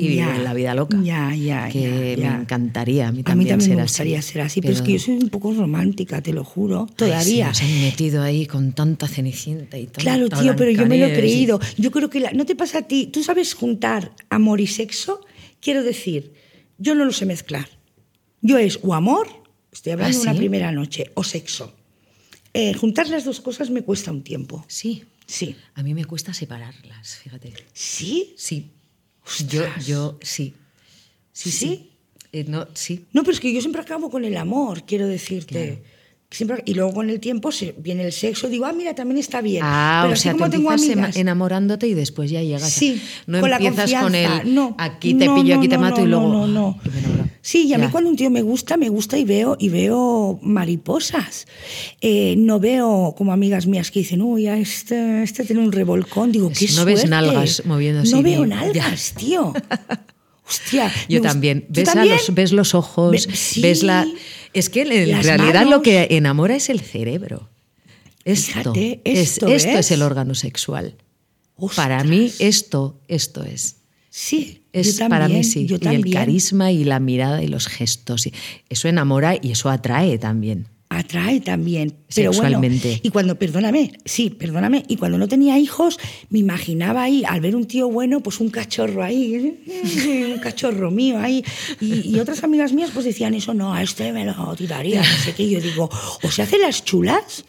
y 0.00 0.14
Ya. 0.16 0.26
viven 0.28 0.44
la 0.44 0.54
vida 0.54 0.74
loca. 0.74 0.96
Ya, 1.02 1.34
ya, 1.34 1.68
que 1.68 2.14
ya, 2.16 2.22
ya. 2.22 2.30
me 2.36 2.42
encantaría 2.42 3.08
a 3.08 3.12
mí 3.12 3.18
A 3.18 3.18
mí 3.18 3.22
también, 3.24 3.48
también 3.50 3.68
ser 3.68 3.76
me 3.76 3.82
así. 3.82 3.90
gustaría 3.92 4.22
ser 4.22 4.40
así, 4.42 4.60
pero, 4.60 4.72
es 4.74 4.82
que 4.82 4.92
yo 4.92 4.98
soy 5.00 5.14
un 5.16 5.28
poco 5.28 5.52
romántica, 5.52 6.22
te 6.22 6.32
lo 6.32 6.44
juro, 6.44 6.86
todavía. 6.96 7.48
Ay, 7.48 7.54
sí, 7.54 7.62
nos 7.64 7.72
han 7.72 7.80
metido 7.82 8.22
ahí 8.22 8.46
con 8.46 8.72
tanta 8.72 9.08
cenicienta 9.08 9.76
y 9.76 9.84
tanta 9.86 10.00
Claro, 10.00 10.28
tío, 10.28 10.54
pero 10.56 10.70
yo 10.70 10.86
me 10.86 10.96
lo 10.98 11.06
he 11.06 11.12
y- 11.12 11.16
creído. 11.16 11.60
Yo 11.76 11.90
creo 11.90 12.08
que 12.08 12.20
la- 12.20 12.32
no 12.32 12.46
te 12.46 12.54
pasa 12.54 12.78
a 12.78 12.82
ti. 12.82 13.06
¿Tú 13.12 13.22
sabes 13.24 13.54
juntar 13.54 14.12
amor 14.30 14.60
y 14.60 14.66
sexo? 14.68 15.20
Quiero 15.60 15.82
decir, 15.82 16.32
yo 16.78 16.94
no 16.94 17.04
lo 17.04 17.12
sé 17.12 17.26
mezclar. 17.26 17.68
Yo 18.40 18.56
es 18.58 18.78
o 18.82 18.94
amor, 18.94 19.26
estoy 19.72 19.92
hablando 19.94 20.16
¿Ah, 20.16 20.20
de 20.20 20.22
una 20.22 20.32
sí? 20.32 20.38
primera 20.38 20.70
noche, 20.70 21.10
o 21.14 21.24
sexo. 21.24 21.74
Eh, 22.54 22.72
juntar 22.74 23.08
las 23.08 23.24
dos 23.24 23.40
cosas 23.40 23.70
me 23.70 23.82
cuesta 23.82 24.10
un 24.12 24.22
tiempo. 24.22 24.64
Sí, 24.68 25.02
Sí. 25.26 25.54
a 25.74 25.82
mí 25.82 25.92
me 25.92 26.04
cuesta 26.06 26.32
separarlas, 26.32 27.16
fíjate. 27.16 27.52
¿Sí? 27.72 28.34
Sí. 28.38 28.70
Yo, 29.48 29.62
yo, 29.86 30.18
sí. 30.22 30.54
Sí, 31.32 31.50
sí. 31.50 31.58
¿Sí? 31.58 31.90
Eh, 32.32 32.44
no, 32.48 32.66
sí. 32.74 33.06
No, 33.12 33.22
pero 33.22 33.32
es 33.32 33.40
que 33.40 33.52
yo 33.52 33.60
siempre 33.60 33.80
acabo 33.82 34.10
con 34.10 34.24
el 34.24 34.36
amor, 34.36 34.84
quiero 34.84 35.06
decirte. 35.06 35.82
Siempre, 36.30 36.62
y 36.66 36.74
luego 36.74 36.92
con 36.92 37.08
el 37.08 37.20
tiempo 37.20 37.50
se, 37.50 37.74
viene 37.78 38.04
el 38.04 38.12
sexo, 38.12 38.50
digo, 38.50 38.66
ah, 38.66 38.72
mira, 38.74 38.94
también 38.94 39.16
está 39.18 39.40
bien. 39.40 39.62
Ah, 39.64 40.00
pero 40.02 40.12
o 40.12 40.16
sea, 40.16 40.32
como 40.32 40.50
tengo 40.50 40.70
empiezas 40.70 40.90
ema- 40.94 41.04
amigas, 41.04 41.16
enamorándote 41.16 41.86
y 41.88 41.94
después 41.94 42.30
ya 42.30 42.42
llegas. 42.42 42.70
Sí, 42.70 43.00
no 43.26 43.40
con 43.40 43.48
la 43.48 43.56
empiezas 43.56 43.90
con 44.02 44.14
el 44.14 44.54
No, 44.54 44.74
aquí 44.78 45.14
te 45.14 45.24
no, 45.24 45.36
pillo, 45.36 45.54
no, 45.54 45.60
aquí 45.60 45.68
te 45.68 45.76
no, 45.76 45.80
mato 45.80 46.00
y 46.02 46.04
no, 46.04 46.08
luego. 46.10 46.28
no, 46.28 46.46
no. 46.46 46.74
"Ay, 46.76 46.80
qué 46.84 46.90
pena 46.90 47.07
Sí, 47.50 47.64
y 47.66 47.72
a 47.72 47.78
mí 47.78 47.86
cuando 47.90 48.10
un 48.10 48.16
tío 48.16 48.28
me 48.28 48.42
gusta, 48.42 48.76
me 48.76 48.90
gusta 48.90 49.16
y 49.16 49.24
veo, 49.24 49.56
y 49.58 49.70
veo 49.70 50.38
mariposas. 50.42 51.46
Eh, 52.02 52.34
no 52.36 52.60
veo 52.60 53.14
como 53.16 53.32
amigas 53.32 53.66
mías 53.66 53.90
que 53.90 54.00
dicen, 54.00 54.20
uy, 54.20 54.46
este, 54.48 55.22
este 55.22 55.44
tiene 55.44 55.62
un 55.62 55.72
revolcón. 55.72 56.30
Digo, 56.30 56.50
Es- 56.50 56.58
qué 56.58 56.66
no 56.74 56.84
ves 56.84 57.00
suerte". 57.00 57.08
nalgas 57.08 57.62
moviéndose 57.64 58.14
No 58.14 58.22
veo 58.22 58.42
ya. 58.44 58.54
nalgas, 58.54 59.14
tío. 59.16 59.54
Hostia. 60.46 60.92
Yo 61.08 61.22
también. 61.22 61.62
¿Tú 61.72 61.80
Ves, 61.80 61.88
a 61.96 62.04
los, 62.04 62.34
ves 62.34 62.52
los 62.52 62.74
ojos, 62.74 63.12
Ve- 63.12 63.34
sí. 63.34 63.62
ves 63.62 63.82
la. 63.82 64.06
Es 64.52 64.68
que 64.68 64.82
en 64.82 65.10
Las 65.10 65.24
realidad 65.24 65.64
lo 65.66 65.80
que 65.80 66.06
enamora 66.10 66.54
es 66.54 66.68
el 66.68 66.80
cerebro. 66.80 67.48
Esto, 68.26 68.74
Fíjate, 68.74 69.00
es, 69.04 69.18
esto, 69.20 69.46
esto 69.48 69.70
es 69.78 69.90
el 69.90 70.02
órgano 70.02 70.34
sexual. 70.34 70.96
Para 71.76 72.04
mí, 72.04 72.30
esto, 72.40 73.00
esto 73.08 73.42
es. 73.42 73.76
Sí, 74.10 74.64
Es 74.80 74.98
yo 74.98 75.08
para 75.08 75.26
mí 75.28 75.34
también, 75.34 75.44
sí. 75.44 75.66
Yo 75.66 75.76
y 75.76 75.76
el 75.76 75.80
también. 75.80 76.14
carisma 76.14 76.72
y 76.72 76.84
la 76.84 77.00
mirada 77.00 77.42
y 77.42 77.48
los 77.48 77.66
gestos. 77.68 78.28
eso 78.68 78.88
enamora 78.88 79.36
y 79.40 79.52
eso 79.52 79.70
atrae 79.70 80.18
también. 80.18 80.66
Atrae 80.90 81.40
también. 81.40 81.94
Pero 82.14 82.32
Sexualmente. 82.32 82.88
bueno, 82.88 83.00
y 83.02 83.10
cuando, 83.10 83.38
perdóname, 83.38 83.92
sí, 84.06 84.30
perdóname, 84.30 84.84
y 84.88 84.96
cuando 84.96 85.18
no 85.18 85.28
tenía 85.28 85.58
hijos, 85.58 85.98
me 86.30 86.38
imaginaba 86.38 87.02
ahí, 87.02 87.24
al 87.28 87.42
ver 87.42 87.54
un 87.56 87.66
tío 87.66 87.90
bueno, 87.90 88.20
pues 88.20 88.40
un 88.40 88.48
cachorro 88.48 89.02
ahí, 89.02 89.58
un 90.34 90.38
cachorro 90.40 90.90
mío 90.90 91.18
ahí. 91.20 91.44
Y, 91.80 92.08
y 92.08 92.18
otras 92.20 92.42
amigas 92.42 92.72
mías 92.72 92.90
pues 92.94 93.04
decían 93.04 93.34
eso, 93.34 93.52
no, 93.52 93.74
a 93.74 93.82
este 93.82 94.12
me 94.12 94.24
lo 94.24 94.56
tiraría, 94.56 95.02
no 95.02 95.18
sé 95.24 95.34
qué. 95.34 95.42
Y 95.42 95.50
yo 95.50 95.60
digo, 95.60 95.90
o 96.22 96.30
se 96.30 96.40
hacen 96.42 96.62
las 96.62 96.82
chulas, 96.82 97.44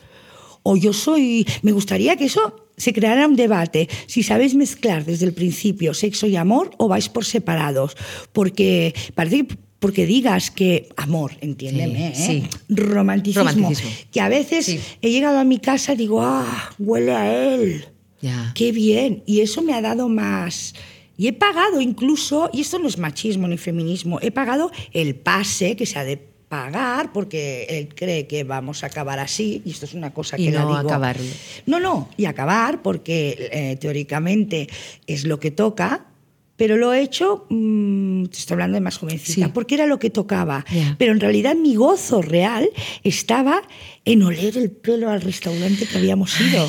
o 0.64 0.76
yo 0.76 0.94
soy. 0.94 1.46
Me 1.62 1.72
gustaría 1.72 2.16
que 2.16 2.26
eso 2.26 2.68
se 2.78 2.94
creara 2.94 3.28
un 3.28 3.36
debate. 3.36 3.90
Si 4.08 4.24
sabéis 4.24 4.56
mezclar 4.56 5.06
desde 5.06 5.26
el 5.26 5.34
principio 5.34 5.94
sexo 5.94 6.28
y 6.28 6.36
amor 6.36 6.72
o 6.78 6.88
vais 6.88 7.10
por 7.10 7.26
separados. 7.26 7.96
Porque 8.34 8.94
parece 9.16 9.46
que 9.48 9.58
porque 9.80 10.06
digas 10.06 10.52
que 10.52 10.90
amor, 10.98 11.32
entiéndeme, 11.40 12.14
Sí, 12.14 12.22
¿eh? 12.22 12.50
sí. 12.52 12.58
Romanticismo, 12.68 13.48
Romanticismo. 13.50 13.90
Que 14.12 14.20
a 14.20 14.28
veces 14.28 14.66
Sí. 14.66 14.78
he 15.02 15.10
llegado 15.10 15.40
a 15.40 15.46
mi 15.46 15.58
casa 15.60 15.94
y 15.94 15.96
digo, 15.96 16.22
ah, 16.22 16.72
huele 16.78 17.14
a 17.14 17.54
él. 17.54 17.86
Ya. 18.22 18.52
Qué 18.56 18.74
bien. 18.74 19.24
Y 19.26 19.40
eso 19.40 19.62
me 19.62 19.74
ha 19.74 19.82
dado 19.82 20.10
más. 20.10 20.74
Y 21.16 21.28
he 21.28 21.34
pagado 21.34 21.80
incluso, 21.80 22.50
y 22.52 22.60
esto 22.62 22.78
no 22.80 22.90
es 22.90 22.98
machismo 22.98 23.48
ni 23.48 23.58
feminismo, 23.58 24.20
he 24.22 24.32
pagado 24.32 24.70
el 24.92 25.16
pase 25.16 25.78
que 25.78 25.86
se 25.86 25.98
ha 25.98 26.04
de 26.04 26.18
pagar 26.50 27.14
porque 27.14 27.68
él 27.70 27.90
cree 27.96 28.28
que 28.28 28.44
vamos 28.44 28.84
a 28.84 28.88
acabar 28.88 29.20
así, 29.20 29.62
y 29.66 29.72
esto 29.72 29.86
es 29.86 29.94
una 29.94 30.12
cosa 30.14 30.38
Y 30.38 30.46
que 30.46 30.52
la 30.52 30.62
no 30.64 30.68
digo. 30.78 30.90
acabarlo. 30.90 31.24
No, 31.68 31.80
no, 31.80 32.10
y 32.18 32.26
acabar 32.26 32.82
porque 32.82 33.50
eh, 33.52 33.78
teóricamente 33.80 34.68
es 35.08 35.26
lo 35.26 35.40
que 35.40 35.52
toca, 35.52 36.08
pero 36.56 36.76
lo 36.76 36.92
he 36.92 37.02
hecho, 37.02 37.46
mm, 37.50 38.26
te 38.26 38.38
estoy 38.40 38.56
hablando 38.56 38.76
de 38.76 38.82
más 38.82 38.98
jovencita, 38.98 39.46
Sí. 39.46 39.52
porque 39.54 39.76
era 39.76 39.86
lo 39.86 39.98
que 40.00 40.10
tocaba. 40.10 40.66
Ya. 40.74 40.96
Pero 41.00 41.14
en 41.14 41.20
realidad 41.22 41.56
mi 41.56 41.76
gozo 41.76 42.22
real 42.22 42.68
estaba 43.04 43.62
en 44.04 44.24
oler 44.24 44.58
el 44.58 44.72
pelo 44.72 45.10
al 45.10 45.22
restaurante 45.22 45.86
que 45.86 45.98
habíamos 45.98 46.38
ido. 46.42 46.68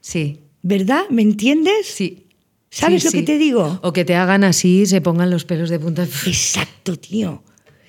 Sí, 0.00 0.40
¿Verdad? 0.64 1.04
¿Me 1.10 1.22
entiendes? 1.22 1.86
sí. 1.86 2.26
¿Sabes 2.70 3.02
Sí, 3.02 3.08
lo 3.08 3.12
que 3.12 3.18
sí. 3.18 3.24
te 3.24 3.36
digo? 3.38 3.80
O 3.82 3.92
que 3.92 4.04
te 4.04 4.14
hagan 4.14 4.44
así, 4.44 4.86
se 4.86 5.00
pongan 5.02 5.28
los 5.30 5.44
pelos 5.44 5.68
de 5.70 5.78
punta. 5.78 6.04
Exacto, 6.26 6.96
tío. 6.96 7.42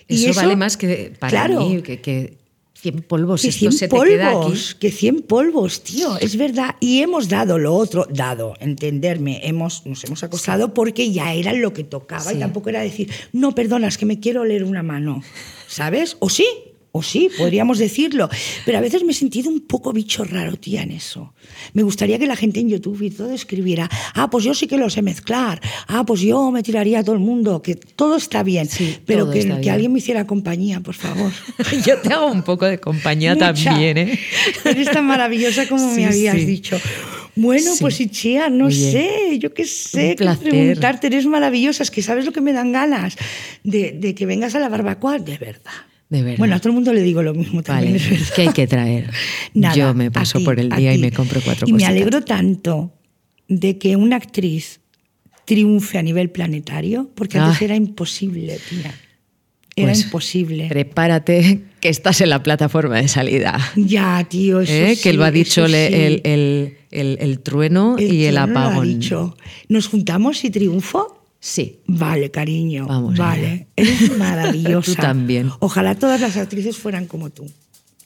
Eso, 0.08 0.34
vale 0.34 0.56
más 0.56 0.78
que 0.78 1.13
para 1.20 1.30
claro, 1.32 1.68
mí 1.68 1.82
que, 1.82 2.00
que 2.02 2.38
100 2.76 3.04
polvos. 3.04 3.42
que 3.42 3.48
Esto 3.48 3.60
100 3.60 3.72
se 3.72 3.88
te 3.88 3.96
queda 4.02 4.28
aquí. 4.28 4.36
polvos, 4.36 4.76
que 4.80 4.92
100 4.92 5.22
polvos, 5.22 5.84
tío, 5.84 6.18
es 6.20 6.36
verdad. 6.36 6.76
Y 6.82 7.02
hemos 7.02 7.30
dado 7.30 7.58
lo 7.58 7.74
otro, 7.76 8.06
dado, 8.10 8.56
entenderme, 8.60 9.39
hemos, 9.48 9.86
nos 9.86 10.04
hemos 10.04 10.22
acostado 10.24 10.74
porque 10.74 11.12
ya 11.12 11.34
era 11.34 11.54
lo 11.54 11.72
que 11.74 11.84
tocaba 11.86 12.30
Sí. 12.32 12.36
y 12.36 12.39
tampoco 12.39 12.70
era 12.70 12.82
decir, 12.82 13.10
no, 13.32 13.56
perdonas, 13.56 13.98
que 13.98 14.06
me 14.06 14.20
quiero 14.20 14.42
oler 14.42 14.63
una 14.66 14.84
mano, 14.84 15.24
¿sabes? 15.68 16.18
O 16.20 16.30
sí, 16.30 16.46
o 16.96 17.02
sí, 17.02 17.28
podríamos 17.40 17.80
decirlo. 17.80 18.30
Pero 18.66 18.78
a 18.78 18.82
veces 18.82 19.04
me 19.04 19.14
he 19.14 19.16
sentido 19.16 19.50
un 19.50 19.62
poco 19.62 19.92
bicho 19.92 20.24
raro, 20.24 20.58
tía, 20.58 20.84
en 20.84 20.92
eso. 20.92 21.34
Me 21.74 21.82
gustaría 21.82 22.20
que 22.20 22.28
la 22.28 22.36
gente 22.36 22.60
en 22.60 22.70
YouTube 22.70 23.02
y 23.02 23.10
todo 23.10 23.34
escribiera, 23.34 23.90
ah, 24.14 24.30
pues 24.30 24.44
yo 24.44 24.54
sí 24.54 24.68
que 24.68 24.78
lo 24.78 24.92
sé 24.92 25.02
mezclar, 25.02 25.60
ah, 25.88 26.06
pues 26.06 26.22
yo 26.22 26.52
me 26.52 26.62
tiraría 26.62 27.00
a 27.00 27.04
todo 27.04 27.16
el 27.16 27.22
mundo, 27.22 27.64
que 27.64 27.74
todo 27.76 28.16
está 28.16 28.44
bien, 28.44 28.68
Sí, 28.70 28.98
pero 29.08 29.32
que, 29.32 29.42
alguien 29.72 29.92
me 29.92 29.98
hiciera 30.00 30.28
compañía, 30.28 30.82
por 30.82 30.94
favor. 30.94 31.32
Yo 31.86 31.98
te 31.98 32.14
hago 32.14 32.32
un 32.32 32.44
poco 32.44 32.66
de 32.66 32.78
compañía 32.78 33.34
Mucha. 33.34 33.54
también, 33.54 33.98
¿eh? 33.98 34.20
Eres 34.64 34.92
tan 34.92 35.06
maravillosa 35.08 35.68
como 35.68 35.90
Sí, 35.96 36.02
me 36.02 36.06
habías 36.06 36.36
sí. 36.36 36.46
dicho. 36.46 36.80
Bueno, 37.36 37.74
Sí. 37.74 37.78
pues 37.82 38.00
Ichia, 38.00 38.52
no 38.52 38.70
sé, 38.70 39.40
yo 39.40 39.52
qué 39.52 39.66
sé, 39.66 40.16
qué 40.16 40.30
preguntarte, 40.40 41.08
eres 41.08 41.26
maravillosa, 41.26 41.82
es 41.82 41.90
que 41.90 42.04
sabes 42.04 42.26
lo 42.26 42.32
que 42.32 42.42
me 42.42 42.54
dan 42.54 42.72
ganas 42.72 43.16
de, 43.64 43.92
de 43.94 44.14
que 44.14 44.28
vengas 44.28 44.54
a 44.54 44.60
la 44.60 44.70
barbacoa, 44.70 45.18
de 45.18 45.40
verdad. 45.40 45.72
De 46.13 46.21
verdad. 46.21 46.38
Bueno, 46.38 46.56
a 46.56 46.60
todo 46.60 46.69
el 46.69 46.76
mundo 46.76 46.93
le 46.93 47.02
digo 47.02 47.23
lo 47.23 47.34
mismo 47.34 47.63
también, 47.63 47.93
Vale, 47.97 48.15
es 48.15 48.32
que 48.32 48.43
hay 48.43 48.49
que 48.54 48.67
traer. 48.67 49.10
Nada, 49.54 49.76
Yo 49.76 49.93
me 49.93 50.12
paso 50.12 50.38
ti, 50.39 50.45
por 50.45 50.60
el 50.60 50.69
día 50.69 50.93
y 50.93 50.97
me 50.99 51.12
compro 51.12 51.41
cuatro 51.43 51.67
Y 51.67 51.71
me 51.73 51.78
cositas. 51.80 51.89
alegro 51.91 52.21
tanto 52.21 52.93
de 53.47 53.78
que 53.78 53.95
una 53.95 54.17
actriz 54.17 54.80
triunfe 55.45 55.97
a 55.97 56.02
nivel 56.04 56.30
planetario, 56.30 57.10
porque 57.15 57.38
antes 57.39 57.62
Ah. 57.62 57.65
era 57.65 57.76
imposible, 57.76 58.58
tía. 58.69 58.93
Era 59.76 59.88
Pues, 59.88 60.04
imposible. 60.04 60.67
Prepárate 60.69 61.62
que 61.80 61.89
estás 61.89 62.21
en 62.21 62.30
la 62.30 62.43
plataforma 62.43 62.97
de 63.02 63.08
salida. 63.08 63.60
Ya, 63.76 64.23
tío, 64.30 64.62
eso 64.62 64.71
¿eh? 64.71 64.95
sí, 64.95 65.02
que 65.02 65.13
lo 65.13 65.23
ha 65.23 65.32
dicho 65.32 65.65
eso 65.65 65.71
le- 65.71 65.88
sí. 65.88 65.93
el, 65.95 66.21
el- 66.26 66.78
el- 66.91 67.17
el 67.19 67.39
trueno 67.39 67.95
y 67.97 68.04
el 68.26 68.36
trueno 68.36 68.54
lo 68.54 68.60
ha 68.60 68.65
apagón. 68.67 68.99
dicho. 68.99 69.36
¿Nos 69.67 69.88
juntamos 69.88 70.43
y 70.45 70.52
triunfo? 70.52 71.23
Sí. 71.46 71.82
Vale, 71.88 72.32
cariño. 72.32 72.88
Vamos 72.88 73.18
vale. 73.18 73.68
Eres 73.76 74.18
maravillosa. 74.18 74.86
Tú 74.86 74.96
también. 74.96 75.52
Ojalá 75.60 75.94
todas 75.96 76.22
las 76.22 76.38
actrices 76.38 76.78
fueran 76.78 77.06
como 77.06 77.32
tú. 77.32 77.46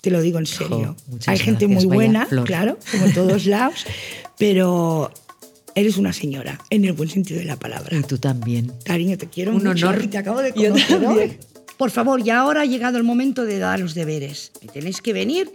Te 0.02 0.10
lo 0.10 0.22
digo 0.22 0.40
en 0.40 0.48
serio. 0.48 0.96
muchas 1.08 1.28
Hay 1.28 1.38
gente 1.38 1.68
gracias, 1.68 1.86
muy 1.86 1.96
buena, 1.96 2.28
claro, 2.46 2.80
como 2.92 3.06
en 3.06 3.14
todos 3.14 3.46
lados, 3.54 3.86
pero 4.40 5.12
eres 5.76 5.98
una 5.98 6.14
señora, 6.14 6.60
en 6.72 6.86
el 6.86 6.94
buen 6.94 7.10
sentido 7.10 7.40
de 7.40 7.46
la 7.46 7.58
palabra. 7.58 7.96
Y 7.96 8.02
tú 8.02 8.18
también. 8.18 8.74
Cariño, 8.84 9.20
te 9.20 9.28
quiero 9.28 9.52
Un 9.52 9.64
mucho 9.64 9.88
honor. 9.88 10.04
y 10.04 10.08
te 10.08 10.18
acabo 10.18 10.42
de 10.42 10.54
Yo 10.56 10.72
conocer 10.72 11.02
también. 11.02 11.38
Por 11.78 11.92
favor, 11.92 12.24
ya 12.24 12.40
ahora 12.40 12.62
ha 12.62 12.66
llegado 12.66 12.98
el 12.98 13.04
momento 13.04 13.46
de 13.46 13.60
dar 13.60 13.80
los 13.80 13.94
deberes. 13.94 14.52
Me 14.64 14.68
tenéis 14.70 15.00
que 15.00 15.14
venir 15.14 15.52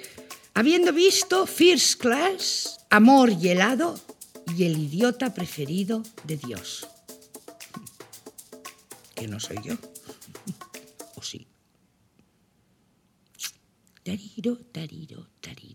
habiendo 0.54 0.92
visto 0.92 1.46
First 1.46 2.00
Class, 2.00 2.78
Amor 2.90 3.32
y 3.42 3.48
helado 3.48 3.98
y 4.56 4.64
el 4.64 4.78
idiota 4.78 5.34
preferido 5.34 6.04
de 6.24 6.36
Dios. 6.36 6.86
Que 9.22 9.28
no 9.28 9.38
soy 9.38 9.58
yo. 9.62 9.74
¿O 11.14 11.22
sí? 11.22 11.46
Tariro, 14.02 14.56
tariro, 14.72 15.28
tariro. 15.40 15.71